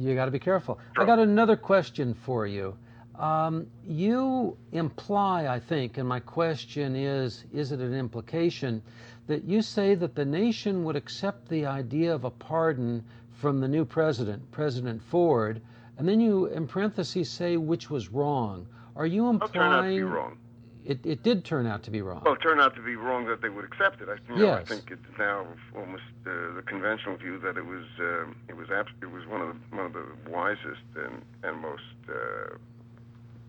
You 0.00 0.14
got 0.14 0.24
to 0.24 0.30
be 0.30 0.38
careful. 0.38 0.78
I 0.96 1.04
got 1.04 1.18
another 1.18 1.56
question 1.56 2.14
for 2.24 2.46
you. 2.46 2.76
Um, 3.18 3.66
you 3.86 4.56
imply, 4.72 5.46
I 5.46 5.58
think, 5.58 5.96
and 5.96 6.06
my 6.08 6.20
question 6.20 6.94
is 6.94 7.44
is 7.52 7.72
it 7.72 7.80
an 7.80 7.94
implication 7.94 8.82
that 9.26 9.44
you 9.44 9.62
say 9.62 9.94
that 9.94 10.14
the 10.14 10.24
nation 10.24 10.84
would 10.84 10.96
accept 10.96 11.48
the 11.48 11.66
idea 11.66 12.14
of 12.14 12.24
a 12.24 12.30
pardon 12.30 13.02
from 13.32 13.60
the 13.60 13.68
new 13.68 13.84
president, 13.84 14.50
President 14.50 15.02
Ford, 15.02 15.60
and 15.98 16.06
then 16.08 16.20
you, 16.20 16.46
in 16.46 16.66
parentheses, 16.66 17.30
say 17.30 17.56
which 17.56 17.90
was 17.90 18.08
wrong? 18.10 18.66
Are 18.96 19.06
you 19.06 19.28
It'll 19.28 19.42
out 19.42 19.46
to 19.46 19.52
be 19.52 19.58
implying 19.58 20.04
wrong. 20.04 20.38
it, 20.84 21.00
it 21.04 21.22
did 21.22 21.44
turn 21.44 21.66
out 21.66 21.82
to 21.84 21.90
be 21.90 22.02
wrong? 22.02 22.22
Well, 22.24 22.34
it 22.34 22.40
turned 22.40 22.60
out 22.60 22.74
to 22.76 22.82
be 22.82 22.96
wrong 22.96 23.24
that 23.26 23.40
they 23.40 23.48
would 23.48 23.64
accept 23.64 24.00
it. 24.02 24.08
I, 24.08 24.16
you 24.32 24.38
know, 24.40 24.52
I 24.52 24.64
think 24.64 24.90
it's 24.90 25.18
now 25.18 25.46
almost 25.74 26.02
uh, 26.26 26.30
the 26.54 26.62
conventional 26.66 27.16
view 27.16 27.38
that 27.38 27.56
it 27.56 27.64
was 27.64 27.84
uh, 27.98 28.26
it 28.48 28.56
was 28.56 28.70
abs- 28.70 28.92
it 29.02 29.10
was 29.10 29.26
one 29.26 29.40
of 29.40 29.48
the 29.48 29.76
one 29.76 29.86
of 29.86 29.92
the 29.94 30.04
wisest 30.30 30.84
and 30.94 31.22
and 31.42 31.60
most 31.60 31.82
uh, 32.08 32.56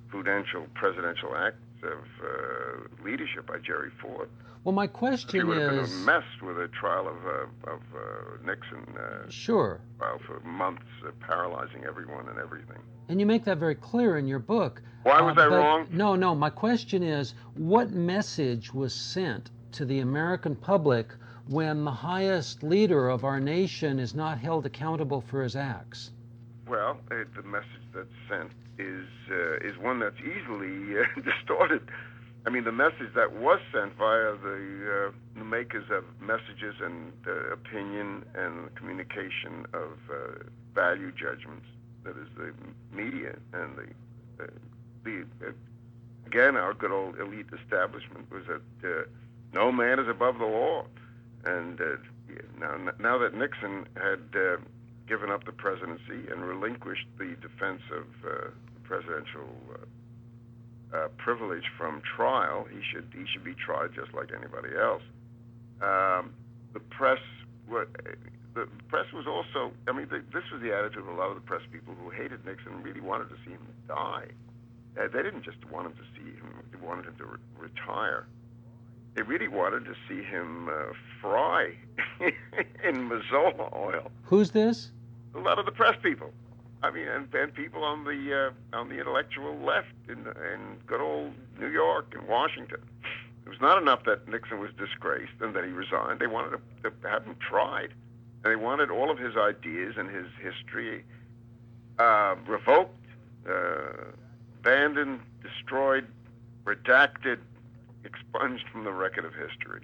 prudential 0.09 0.65
presidential 0.75 1.35
acts 1.35 1.57
of 1.83 1.99
uh, 2.23 3.03
leadership 3.03 3.45
by 3.47 3.57
Jerry 3.59 3.91
Ford. 4.01 4.29
well, 4.63 4.73
my 4.73 4.83
He 4.83 4.87
question 4.89 5.47
would 5.47 5.57
have 5.57 5.71
been 5.71 5.79
is 5.79 5.93
a 5.93 6.05
mess 6.05 6.23
with 6.41 6.57
a 6.59 6.67
trial 6.69 7.07
of 7.07 7.25
uh, 7.25 7.71
of 7.71 7.81
uh, 7.95 8.45
Nixon 8.45 8.83
uh, 8.97 9.29
sure. 9.29 9.79
trial 9.99 10.19
for 10.25 10.39
months, 10.41 10.85
uh, 11.05 11.11
paralyzing 11.19 11.83
everyone 11.85 12.27
and 12.29 12.39
everything. 12.39 12.79
And 13.09 13.19
you 13.19 13.25
make 13.25 13.45
that 13.45 13.57
very 13.57 13.75
clear 13.75 14.17
in 14.17 14.27
your 14.27 14.39
book. 14.39 14.81
Why 15.03 15.21
was 15.21 15.37
Uh, 15.37 15.41
I 15.41 15.45
wrong? 15.47 15.87
No, 15.91 16.15
no. 16.15 16.35
My 16.35 16.49
question 16.49 17.03
is 17.03 17.33
what 17.55 17.91
message 17.91 18.73
was 18.73 18.93
sent 18.93 19.51
to 19.73 19.85
the 19.85 19.99
American 19.99 20.55
public 20.55 21.07
when 21.47 21.85
the 21.85 21.91
highest 21.91 22.63
leader 22.63 23.07
of 23.07 23.23
our 23.23 23.39
nation 23.39 23.99
is 23.99 24.13
not 24.13 24.37
held 24.39 24.65
accountable 24.65 25.21
for 25.21 25.43
his 25.43 25.55
acts? 25.55 26.11
Well, 26.67 26.97
uh, 27.11 27.15
the 27.35 27.43
message 27.43 27.85
that's 27.93 28.09
sent 28.27 28.51
is 28.79 29.07
uh, 29.31 29.57
is 29.57 29.77
one 29.77 29.99
that's 29.99 30.19
easily 30.19 30.99
uh, 30.99 31.21
distorted. 31.21 31.89
I 32.45 32.49
mean, 32.49 32.63
the 32.63 32.71
message 32.71 33.13
that 33.15 33.33
was 33.33 33.59
sent 33.73 33.97
via 33.97 34.31
the, 34.41 35.09
uh, 35.09 35.11
the 35.37 35.43
makers 35.43 35.83
of 35.91 36.05
messages 36.21 36.75
and 36.81 37.11
uh, 37.27 37.51
opinion 37.51 38.23
and 38.35 38.73
communication 38.75 39.65
of 39.73 39.97
uh, 40.09 40.43
value 40.73 41.11
judgments, 41.11 41.65
that 42.03 42.15
is 42.15 42.27
the 42.37 42.53
media 42.95 43.35
and 43.51 43.75
the 43.75 44.43
uh, 44.43 44.47
the 45.03 45.25
again 46.25 46.55
our 46.55 46.73
good 46.73 46.91
old 46.91 47.19
elite 47.19 47.47
establishment 47.63 48.31
was 48.31 48.43
that 48.47 49.07
no 49.53 49.71
man 49.71 49.99
is 49.99 50.07
above 50.07 50.37
the 50.37 50.45
law, 50.45 50.85
and 51.43 51.81
now 52.59 52.77
now 52.99 53.17
that 53.17 53.33
Nixon 53.33 53.87
had 53.95 54.21
given 55.07 55.31
up 55.31 55.45
the 55.45 55.51
presidency 55.51 56.29
and 56.31 56.45
relinquished 56.45 57.07
the 57.17 57.35
defense 57.41 57.81
of 57.91 58.05
presidential 58.87 59.47
uh, 59.73 60.97
uh, 60.97 61.07
privilege 61.17 61.65
from 61.77 62.01
trial, 62.15 62.65
he 62.71 62.79
should 62.91 63.07
he 63.13 63.25
should 63.31 63.43
be 63.43 63.53
tried 63.53 63.93
just 63.93 64.13
like 64.13 64.29
anybody 64.31 64.69
else. 64.79 65.03
Um, 65.81 66.31
the 66.73 66.79
press, 66.79 67.19
wa- 67.69 67.85
the 68.55 68.67
press 68.87 69.05
was 69.13 69.27
also. 69.27 69.71
I 69.87 69.91
mean, 69.91 70.07
th 70.07 70.23
this 70.33 70.43
was 70.51 70.61
the 70.61 70.73
attitude 70.75 71.03
of 71.03 71.09
a 71.09 71.13
lot 71.19 71.29
of 71.29 71.35
the 71.35 71.41
press 71.41 71.61
people 71.71 71.93
who 72.01 72.09
hated 72.09 72.45
Nixon 72.45 72.73
and 72.73 72.83
really 72.83 73.01
wanted 73.01 73.29
to 73.29 73.35
see 73.45 73.51
him 73.51 73.67
die. 73.87 74.27
Uh, 74.97 75.07
they 75.13 75.21
didn't 75.21 75.43
just 75.43 75.63
want 75.71 75.85
him 75.87 75.93
to 75.93 76.05
see 76.15 76.31
him; 76.39 76.47
they 76.71 76.79
wanted 76.79 77.05
him 77.05 77.15
to 77.17 77.25
re- 77.25 77.69
retire. 77.69 78.25
They 79.15 79.23
really 79.23 79.47
wanted 79.47 79.83
to 79.85 79.95
see 80.07 80.21
him 80.23 80.69
uh, 80.69 80.93
fry 81.21 81.73
in 82.87 83.09
Mazola 83.09 83.73
oil 83.75 84.11
Who's 84.23 84.51
this? 84.51 84.91
a 85.35 85.39
lot 85.39 85.57
of 85.59 85.65
the 85.65 85.71
press 85.71 85.95
people. 86.01 86.31
I 86.83 86.91
mean, 86.91 87.07
and, 87.07 87.33
and 87.33 87.53
people 87.53 87.83
on 87.83 88.03
the 88.03 88.51
uh, 88.73 88.77
on 88.77 88.89
the 88.89 88.99
intellectual 88.99 89.55
left 89.57 89.87
in 90.07 90.19
in 90.27 90.77
good 90.85 91.01
old 91.01 91.33
New 91.59 91.69
York 91.69 92.13
and 92.17 92.27
Washington. 92.27 92.79
It 93.45 93.49
was 93.49 93.61
not 93.61 93.81
enough 93.81 94.03
that 94.03 94.27
Nixon 94.27 94.59
was 94.59 94.71
disgraced 94.77 95.31
and 95.39 95.55
that 95.55 95.63
he 95.63 95.71
resigned. 95.71 96.19
They 96.19 96.27
wanted 96.27 96.59
to, 96.83 96.89
to 96.89 97.07
have 97.07 97.23
him 97.23 97.35
tried, 97.39 97.93
and 98.43 98.51
they 98.51 98.57
wanted 98.57 98.91
all 98.91 99.09
of 99.09 99.17
his 99.17 99.37
ideas 99.37 99.95
and 99.97 100.09
his 100.09 100.27
history 100.41 101.03
uh, 101.97 102.35
revoked, 102.45 102.93
uh, 103.49 104.11
abandoned, 104.59 105.21
destroyed, 105.41 106.05
redacted, 106.65 107.39
expunged 108.03 108.65
from 108.69 108.83
the 108.83 108.91
record 108.91 109.25
of 109.25 109.33
history. 109.33 109.81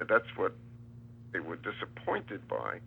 And 0.00 0.08
that's 0.08 0.36
what 0.36 0.54
they 1.32 1.40
were 1.40 1.56
disappointed 1.56 2.48
by 2.48 2.80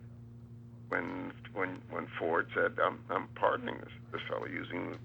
when 0.88 1.32
when 1.54 1.80
when 1.90 2.06
Ford 2.18 2.48
said, 2.54 2.72
"I'm 2.82 2.98
I'm 3.10 3.28
pardoning 3.28 3.76
this 3.78 3.92
this 4.12 4.20
fellow 4.28 4.46
using 4.46 4.92
the 4.92 4.98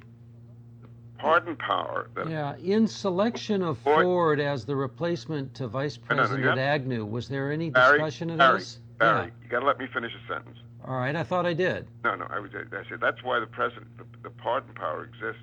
pardon 1.17 1.55
power 1.55 2.09
that 2.15 2.29
Yeah, 2.29 2.55
in 2.57 2.87
selection 2.87 3.61
of 3.61 3.77
Ford- 3.79 4.03
Ford 4.03 4.39
as 4.39 4.65
the 4.65 4.75
replacement 4.75 5.53
to 5.55 5.67
Vice 5.67 5.97
no, 6.09 6.15
no, 6.15 6.23
President. 6.23 6.59
Agnew, 6.59 7.05
was 7.05 7.27
there 7.27 7.51
any 7.51 7.69
Barry, 7.69 7.97
discussion 7.97 8.29
of 8.31 8.37
Barry, 8.37 8.59
this? 8.59 8.79
Barry, 8.97 9.31
you 9.43 9.49
got 9.49 9.61
to 9.61 9.65
let 9.65 9.79
me 9.79 9.87
finish 9.93 10.11
a 10.13 10.33
sentence. 10.33 10.57
All 10.85 10.97
right, 10.97 11.15
I 11.15 11.23
thought 11.23 11.45
I 11.45 11.53
did. 11.53 11.87
No, 12.03 12.15
no, 12.15 12.25
I 12.29 12.39
was 12.39 12.51
I 12.55 12.89
said 12.89 12.99
that's 12.99 13.23
why 13.23 13.39
the 13.39 13.47
president 13.47 13.87
the, 13.97 14.05
the 14.23 14.29
pardon 14.29 14.73
power 14.73 15.03
exists. 15.03 15.41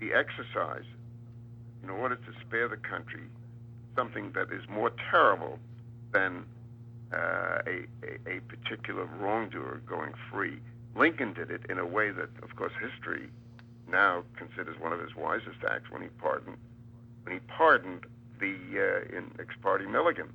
The 0.00 0.12
exercise 0.12 0.84
in 1.82 1.90
order 1.90 2.16
to 2.16 2.32
spare 2.40 2.68
the 2.68 2.76
country 2.76 3.22
something 3.94 4.32
that 4.32 4.50
is 4.50 4.62
more 4.68 4.90
terrible 5.10 5.58
than 6.12 6.44
uh, 7.12 7.60
a, 7.66 7.86
a 8.02 8.36
a 8.36 8.40
particular 8.48 9.04
wrongdoer 9.18 9.80
going 9.86 10.12
free. 10.30 10.58
Lincoln 10.96 11.32
did 11.34 11.50
it 11.50 11.62
in 11.68 11.78
a 11.78 11.86
way 11.86 12.10
that, 12.10 12.30
of 12.42 12.54
course, 12.56 12.72
history 12.80 13.28
now 13.90 14.22
considers 14.36 14.78
one 14.80 14.92
of 14.92 15.00
his 15.00 15.14
wisest 15.16 15.62
acts 15.68 15.90
when 15.90 16.02
he 16.02 16.08
pardoned 16.08 16.56
when 17.24 17.34
he 17.34 17.40
pardoned 17.48 18.06
the 18.40 18.54
uh, 18.76 19.16
in 19.16 19.30
ex 19.38 19.54
parte 19.62 19.86
Milligan. 19.86 20.28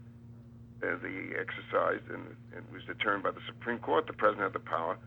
Uh, 0.81 0.95
the 1.03 1.35
exercise 1.37 1.99
and 2.09 2.23
it 2.55 2.63
was 2.71 2.81
determined 2.85 3.23
by 3.23 3.31
the 3.31 3.41
Supreme 3.47 3.79
Court. 3.79 4.07
The 4.07 4.13
president 4.13 4.43
had 4.43 4.53
the 4.53 4.65
power 4.65 4.97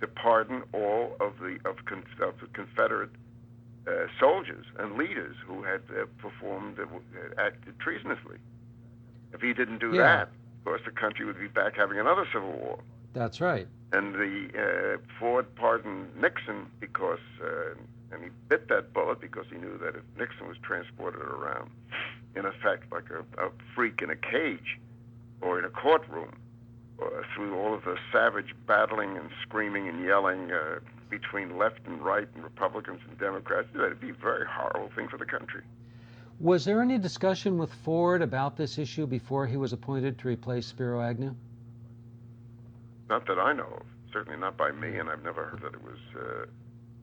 to 0.00 0.06
pardon 0.06 0.62
all 0.74 1.16
of 1.18 1.38
the 1.40 1.56
of, 1.68 1.76
con- 1.86 2.04
of 2.20 2.34
the 2.40 2.46
Confederate 2.52 3.08
uh, 3.86 4.06
soldiers 4.20 4.66
and 4.78 4.96
leaders 4.96 5.36
who 5.46 5.62
had 5.62 5.80
uh, 5.90 6.04
performed, 6.18 6.78
uh, 6.78 6.84
acted 7.40 7.78
treasonously. 7.78 8.36
If 9.32 9.40
he 9.40 9.54
didn't 9.54 9.78
do 9.78 9.94
Yeah. 9.94 10.02
that, 10.02 10.28
of 10.64 10.70
course, 10.70 10.82
the 10.86 10.92
country 10.92 11.26
would 11.26 11.38
be 11.38 11.46
back 11.46 11.76
having 11.76 11.98
another 11.98 12.26
civil 12.32 12.52
war. 12.52 12.78
That's 13.12 13.38
right. 13.38 13.68
And 13.92 14.14
the 14.14 14.48
uh, 14.96 14.98
Ford 15.20 15.54
pardoned 15.56 16.08
Nixon 16.18 16.66
because, 16.80 17.20
uh, 17.42 17.74
and 18.10 18.24
he 18.24 18.30
bit 18.48 18.68
that 18.70 18.94
bullet 18.94 19.20
because 19.20 19.44
he 19.52 19.58
knew 19.58 19.76
that 19.76 19.94
if 19.94 20.02
Nixon 20.18 20.48
was 20.48 20.56
transported 20.62 21.20
around, 21.20 21.70
in 22.34 22.46
effect, 22.46 22.90
like 22.90 23.10
a, 23.10 23.20
a 23.44 23.50
freak 23.74 24.00
in 24.00 24.08
a 24.08 24.16
cage 24.16 24.80
or 25.42 25.58
in 25.58 25.66
a 25.66 25.70
courtroom, 25.70 26.34
or 26.96 27.26
through 27.34 27.58
all 27.58 27.74
of 27.74 27.84
the 27.84 27.98
savage 28.10 28.54
battling 28.66 29.18
and 29.18 29.28
screaming 29.42 29.86
and 29.86 30.02
yelling, 30.02 30.50
uh, 30.50 30.78
between 31.10 31.58
left 31.58 31.80
and 31.86 32.00
right 32.00 32.26
and 32.34 32.42
Republicans 32.42 33.00
and 33.06 33.18
Democrats. 33.18 33.68
It'd 33.74 34.00
be 34.00 34.10
a 34.10 34.14
very 34.14 34.46
horrible 34.48 34.90
thing 34.96 35.08
for 35.08 35.18
the 35.18 35.26
country. 35.26 35.62
Was 36.40 36.64
there 36.64 36.82
any 36.82 36.98
discussion 36.98 37.58
with 37.58 37.72
Ford 37.72 38.20
about 38.22 38.56
this 38.56 38.78
issue 38.78 39.06
before 39.06 39.46
he 39.46 39.56
was 39.56 39.72
appointed 39.72 40.18
to 40.18 40.28
replace 40.28 40.66
Spiro 40.66 41.00
Agnew? 41.00 41.34
Not 43.08 43.26
that 43.26 43.38
I 43.38 43.52
know 43.52 43.64
of. 43.64 43.86
Certainly 44.12 44.38
not 44.38 44.56
by 44.56 44.72
me, 44.72 44.96
and 44.98 45.08
I've 45.08 45.22
never 45.22 45.44
heard 45.44 45.60
that 45.62 45.74
it 45.74 45.82
was 45.82 45.98
uh, 46.16 46.46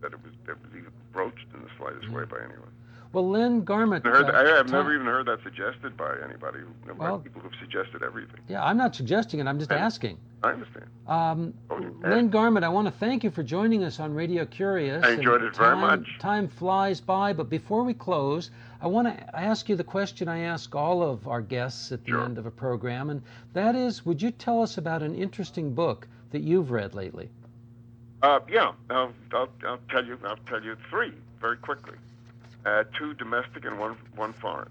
that 0.01 0.13
it 0.13 0.23
was 0.23 0.33
that 0.45 0.61
was 0.61 0.71
even 0.71 0.91
broached 1.11 1.47
in 1.53 1.61
the 1.61 1.69
slightest 1.77 2.09
way 2.09 2.25
by 2.25 2.37
anyone. 2.37 2.71
Well, 3.13 3.29
Len 3.29 3.63
Garment. 3.65 4.05
Heard, 4.05 4.29
uh, 4.29 4.37
I 4.37 4.55
have 4.55 4.69
never 4.71 4.93
even 4.93 5.05
heard 5.05 5.25
that 5.27 5.43
suggested 5.43 5.97
by 5.97 6.15
anybody. 6.23 6.59
by 6.87 6.93
Well- 6.93 7.19
people 7.19 7.41
who've 7.41 7.55
suggested 7.59 8.03
everything. 8.03 8.39
Yeah, 8.47 8.63
I'm 8.63 8.77
not 8.77 8.95
suggesting 8.95 9.39
it. 9.41 9.47
I'm 9.47 9.59
just 9.59 9.71
I- 9.71 9.75
asking. 9.77 10.17
I 10.43 10.51
understand. 10.53 10.85
Um, 11.07 11.53
Oh. 11.69 11.75
Len 12.01 12.29
Garment, 12.29 12.63
I 12.65 12.69
want 12.69 12.87
to 12.87 12.91
thank 12.91 13.23
you 13.23 13.29
for 13.29 13.43
joining 13.43 13.83
us 13.83 13.99
on 13.99 14.13
Radio 14.13 14.45
Curious. 14.45 15.03
I 15.03 15.11
enjoyed 15.11 15.43
it 15.43 15.55
very 15.55 15.71
time- 15.75 15.81
much. 15.81 16.19
Time 16.19 16.47
flies 16.47 16.99
by, 17.01 17.33
but 17.33 17.49
before 17.49 17.83
we 17.83 17.93
close, 17.93 18.49
I 18.81 18.87
want 18.87 19.07
to 19.07 19.39
ask 19.39 19.67
you 19.69 19.75
the 19.75 19.83
question 19.83 20.27
I 20.29 20.39
ask 20.39 20.73
all 20.73 21.03
of 21.03 21.27
our 21.27 21.41
guests 21.41 21.91
at 21.91 22.03
the 22.05 22.11
Sure. 22.11 22.23
end 22.23 22.37
of 22.37 22.45
a 22.45 22.51
program, 22.51 23.09
and 23.09 23.21
that 23.53 23.75
is, 23.75 24.05
would 24.05 24.21
you 24.21 24.31
tell 24.31 24.61
us 24.63 24.77
about 24.77 25.03
an 25.03 25.13
interesting 25.15 25.75
book 25.75 26.07
that 26.31 26.41
you've 26.41 26.71
read 26.71 26.95
lately? 26.95 27.29
Uh, 28.23 28.39
yeah, 28.49 28.71
I'll, 28.89 29.11
I'll, 29.33 29.49
I'll 29.67 29.79
tell 29.89 30.05
you. 30.05 30.17
I'll 30.23 30.37
tell 30.47 30.63
you 30.63 30.75
three 30.89 31.13
very 31.39 31.57
quickly. 31.57 31.97
Uh, 32.65 32.83
two 32.97 33.13
domestic 33.15 33.65
and 33.65 33.79
one 33.79 33.97
one 34.15 34.33
foreign. 34.33 34.69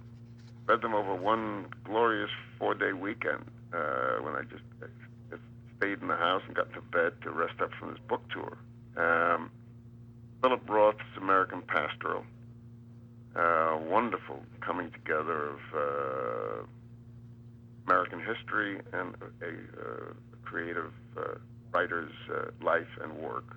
Read 0.66 0.80
them 0.82 0.94
over 0.94 1.14
one 1.14 1.66
glorious 1.84 2.30
four-day 2.58 2.92
weekend 2.92 3.44
uh, 3.72 4.18
when 4.22 4.34
I 4.34 4.42
just, 4.42 4.62
just 5.28 5.42
stayed 5.76 6.00
in 6.00 6.06
the 6.06 6.16
house 6.16 6.42
and 6.46 6.54
got 6.54 6.72
to 6.74 6.80
bed 6.80 7.20
to 7.22 7.30
rest 7.30 7.60
up 7.60 7.70
from 7.78 7.90
this 7.90 7.98
book 8.08 8.22
tour. 8.30 8.56
Um, 8.96 9.50
Philip 10.40 10.68
Roth's 10.68 11.00
American 11.16 11.62
Pastoral. 11.62 12.24
Uh, 13.34 13.78
wonderful 13.88 14.40
coming 14.60 14.90
together 14.90 15.50
of 15.50 15.60
uh, 15.74 16.62
American 17.86 18.20
history 18.20 18.80
and 18.92 19.14
a, 19.42 19.46
uh, 19.46 20.12
creative 20.44 20.92
uh, 21.16 21.34
writer's 21.72 22.12
life 22.62 22.88
and 23.02 23.12
work. 23.14 23.56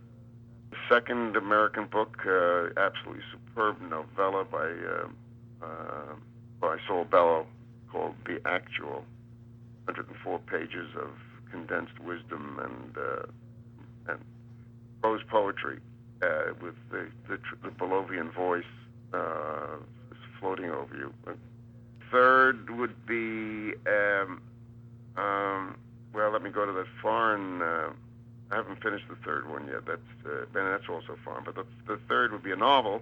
Second 0.89 1.36
American 1.36 1.86
book, 1.86 2.17
uh, 2.25 2.69
absolutely 2.77 3.23
superb 3.31 3.81
novella 3.81 4.45
by 4.45 4.69
uh, 4.69 5.65
uh, 5.65 6.15
by 6.59 6.77
Saul 6.88 7.05
Bellow 7.05 7.45
called 7.91 8.15
The 8.25 8.39
Actual. 8.45 9.03
104 9.86 10.39
pages 10.39 10.89
of 10.95 11.09
condensed 11.51 11.99
wisdom 11.99 12.59
and 12.63 12.97
uh, 12.97 14.12
and 14.13 14.19
prose 15.01 15.21
poetry 15.29 15.79
uh, 16.21 16.53
with 16.62 16.75
the 16.89 17.07
the, 17.27 17.38
the 17.63 17.69
Bellovian 17.69 18.33
voice 18.33 18.63
floating 20.39 20.71
over 20.71 20.95
you. 20.95 21.13
Third 22.12 22.69
would 22.69 23.05
be 23.05 23.73
um, 23.88 24.41
um, 25.17 25.77
well, 26.13 26.31
let 26.31 26.43
me 26.43 26.49
go 26.49 26.65
to 26.65 26.71
the 26.71 26.86
foreign. 27.01 27.62
I 28.51 28.58
haven't 28.58 28.82
finished 28.84 29.06
the 29.10 29.15
third 29.25 29.49
one 29.49 29.67
yet. 29.67 29.86
That's 29.86 30.01
uh, 30.25 30.45
and 30.60 30.67
that's 30.73 30.89
also 30.89 31.17
foreign. 31.23 31.43
But 31.43 31.56
the, 31.56 31.65
the 31.88 31.99
third 32.08 32.32
would 32.32 32.43
be 32.43 32.51
a 32.51 32.56
novel. 32.56 33.01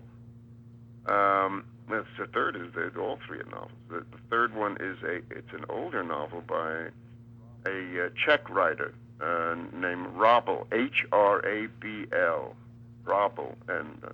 Um, 1.07 1.65
that's 1.89 2.07
the 2.17 2.27
third 2.27 2.55
is 2.55 2.73
the, 2.73 2.99
all 2.99 3.19
three 3.27 3.39
are 3.39 3.43
novels. 3.43 3.71
The, 3.89 3.99
the 3.99 4.21
third 4.29 4.55
one 4.55 4.77
is 4.79 4.97
a 5.03 5.17
it's 5.29 5.51
an 5.53 5.65
older 5.69 6.03
novel 6.03 6.41
by 6.41 6.87
a 7.65 8.05
uh, 8.05 8.09
Czech 8.15 8.49
writer 8.49 8.93
uh, 9.21 9.55
named 9.73 10.07
Hrabal, 10.15 10.67
H 10.71 11.05
R 11.11 11.45
A 11.45 11.67
B 11.79 12.05
L, 12.13 12.55
Hrabal, 13.05 13.55
and 13.67 14.01
uh, 14.03 14.09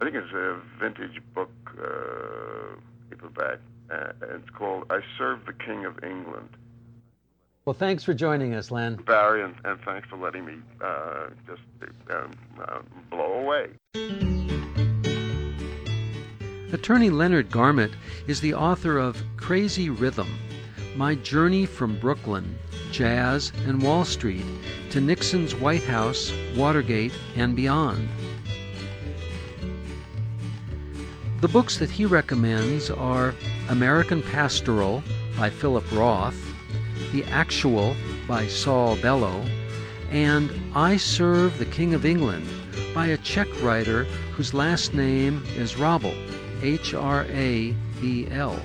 I 0.00 0.04
think 0.04 0.16
it's 0.16 0.32
a 0.32 0.60
vintage 0.78 1.22
book 1.34 1.50
uh, 1.80 2.76
paperback. 3.10 3.58
Uh, 3.90 4.12
and 4.20 4.42
it's 4.42 4.50
called 4.50 4.84
"I 4.90 5.00
Serve 5.16 5.46
the 5.46 5.54
King 5.54 5.86
of 5.86 6.04
England." 6.04 6.50
Well, 7.68 7.74
thanks 7.74 8.02
for 8.02 8.14
joining 8.14 8.54
us, 8.54 8.70
Len. 8.70 8.96
Barry, 8.96 9.44
and, 9.44 9.54
and 9.62 9.78
thanks 9.82 10.08
for 10.08 10.16
letting 10.16 10.46
me 10.46 10.54
uh, 10.80 11.26
just 11.46 11.60
um, 12.10 12.30
uh, 12.58 12.78
blow 13.10 13.34
away. 13.40 13.68
Attorney 16.72 17.10
Leonard 17.10 17.50
Garment 17.50 17.92
is 18.26 18.40
the 18.40 18.54
author 18.54 18.96
of 18.96 19.22
Crazy 19.36 19.90
Rhythm 19.90 20.38
My 20.96 21.14
Journey 21.16 21.66
from 21.66 22.00
Brooklyn, 22.00 22.58
Jazz, 22.90 23.52
and 23.66 23.82
Wall 23.82 24.06
Street 24.06 24.46
to 24.88 25.02
Nixon's 25.02 25.54
White 25.54 25.84
House, 25.84 26.32
Watergate, 26.56 27.12
and 27.36 27.54
beyond. 27.54 28.08
The 31.42 31.48
books 31.48 31.76
that 31.76 31.90
he 31.90 32.06
recommends 32.06 32.90
are 32.90 33.34
American 33.68 34.22
Pastoral 34.22 35.02
by 35.36 35.50
Philip 35.50 35.84
Roth, 35.92 36.47
The 37.12 37.24
Actual 37.24 37.96
by 38.26 38.46
Saul 38.46 38.96
Bellow, 38.96 39.44
and 40.10 40.50
I 40.74 40.96
Serve 40.96 41.58
the 41.58 41.66
King 41.66 41.94
of 41.94 42.04
England 42.04 42.48
by 42.94 43.06
a 43.06 43.16
Czech 43.18 43.48
writer 43.62 44.04
whose 44.34 44.54
last 44.54 44.94
name 44.94 45.44
is 45.56 45.74
Hrabal, 45.74 46.16
H 46.62 46.94
R 46.94 47.26
A 47.30 47.74
B 48.00 48.26
L. 48.30 48.60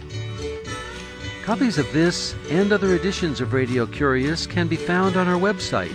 Copies 1.43 1.77
of 1.77 1.91
this 1.91 2.35
and 2.49 2.71
other 2.71 2.95
editions 2.95 3.41
of 3.41 3.51
Radio 3.51 3.85
Curious 3.85 4.47
can 4.47 4.69
be 4.69 4.77
found 4.77 5.17
on 5.17 5.27
our 5.27 5.39
website, 5.39 5.93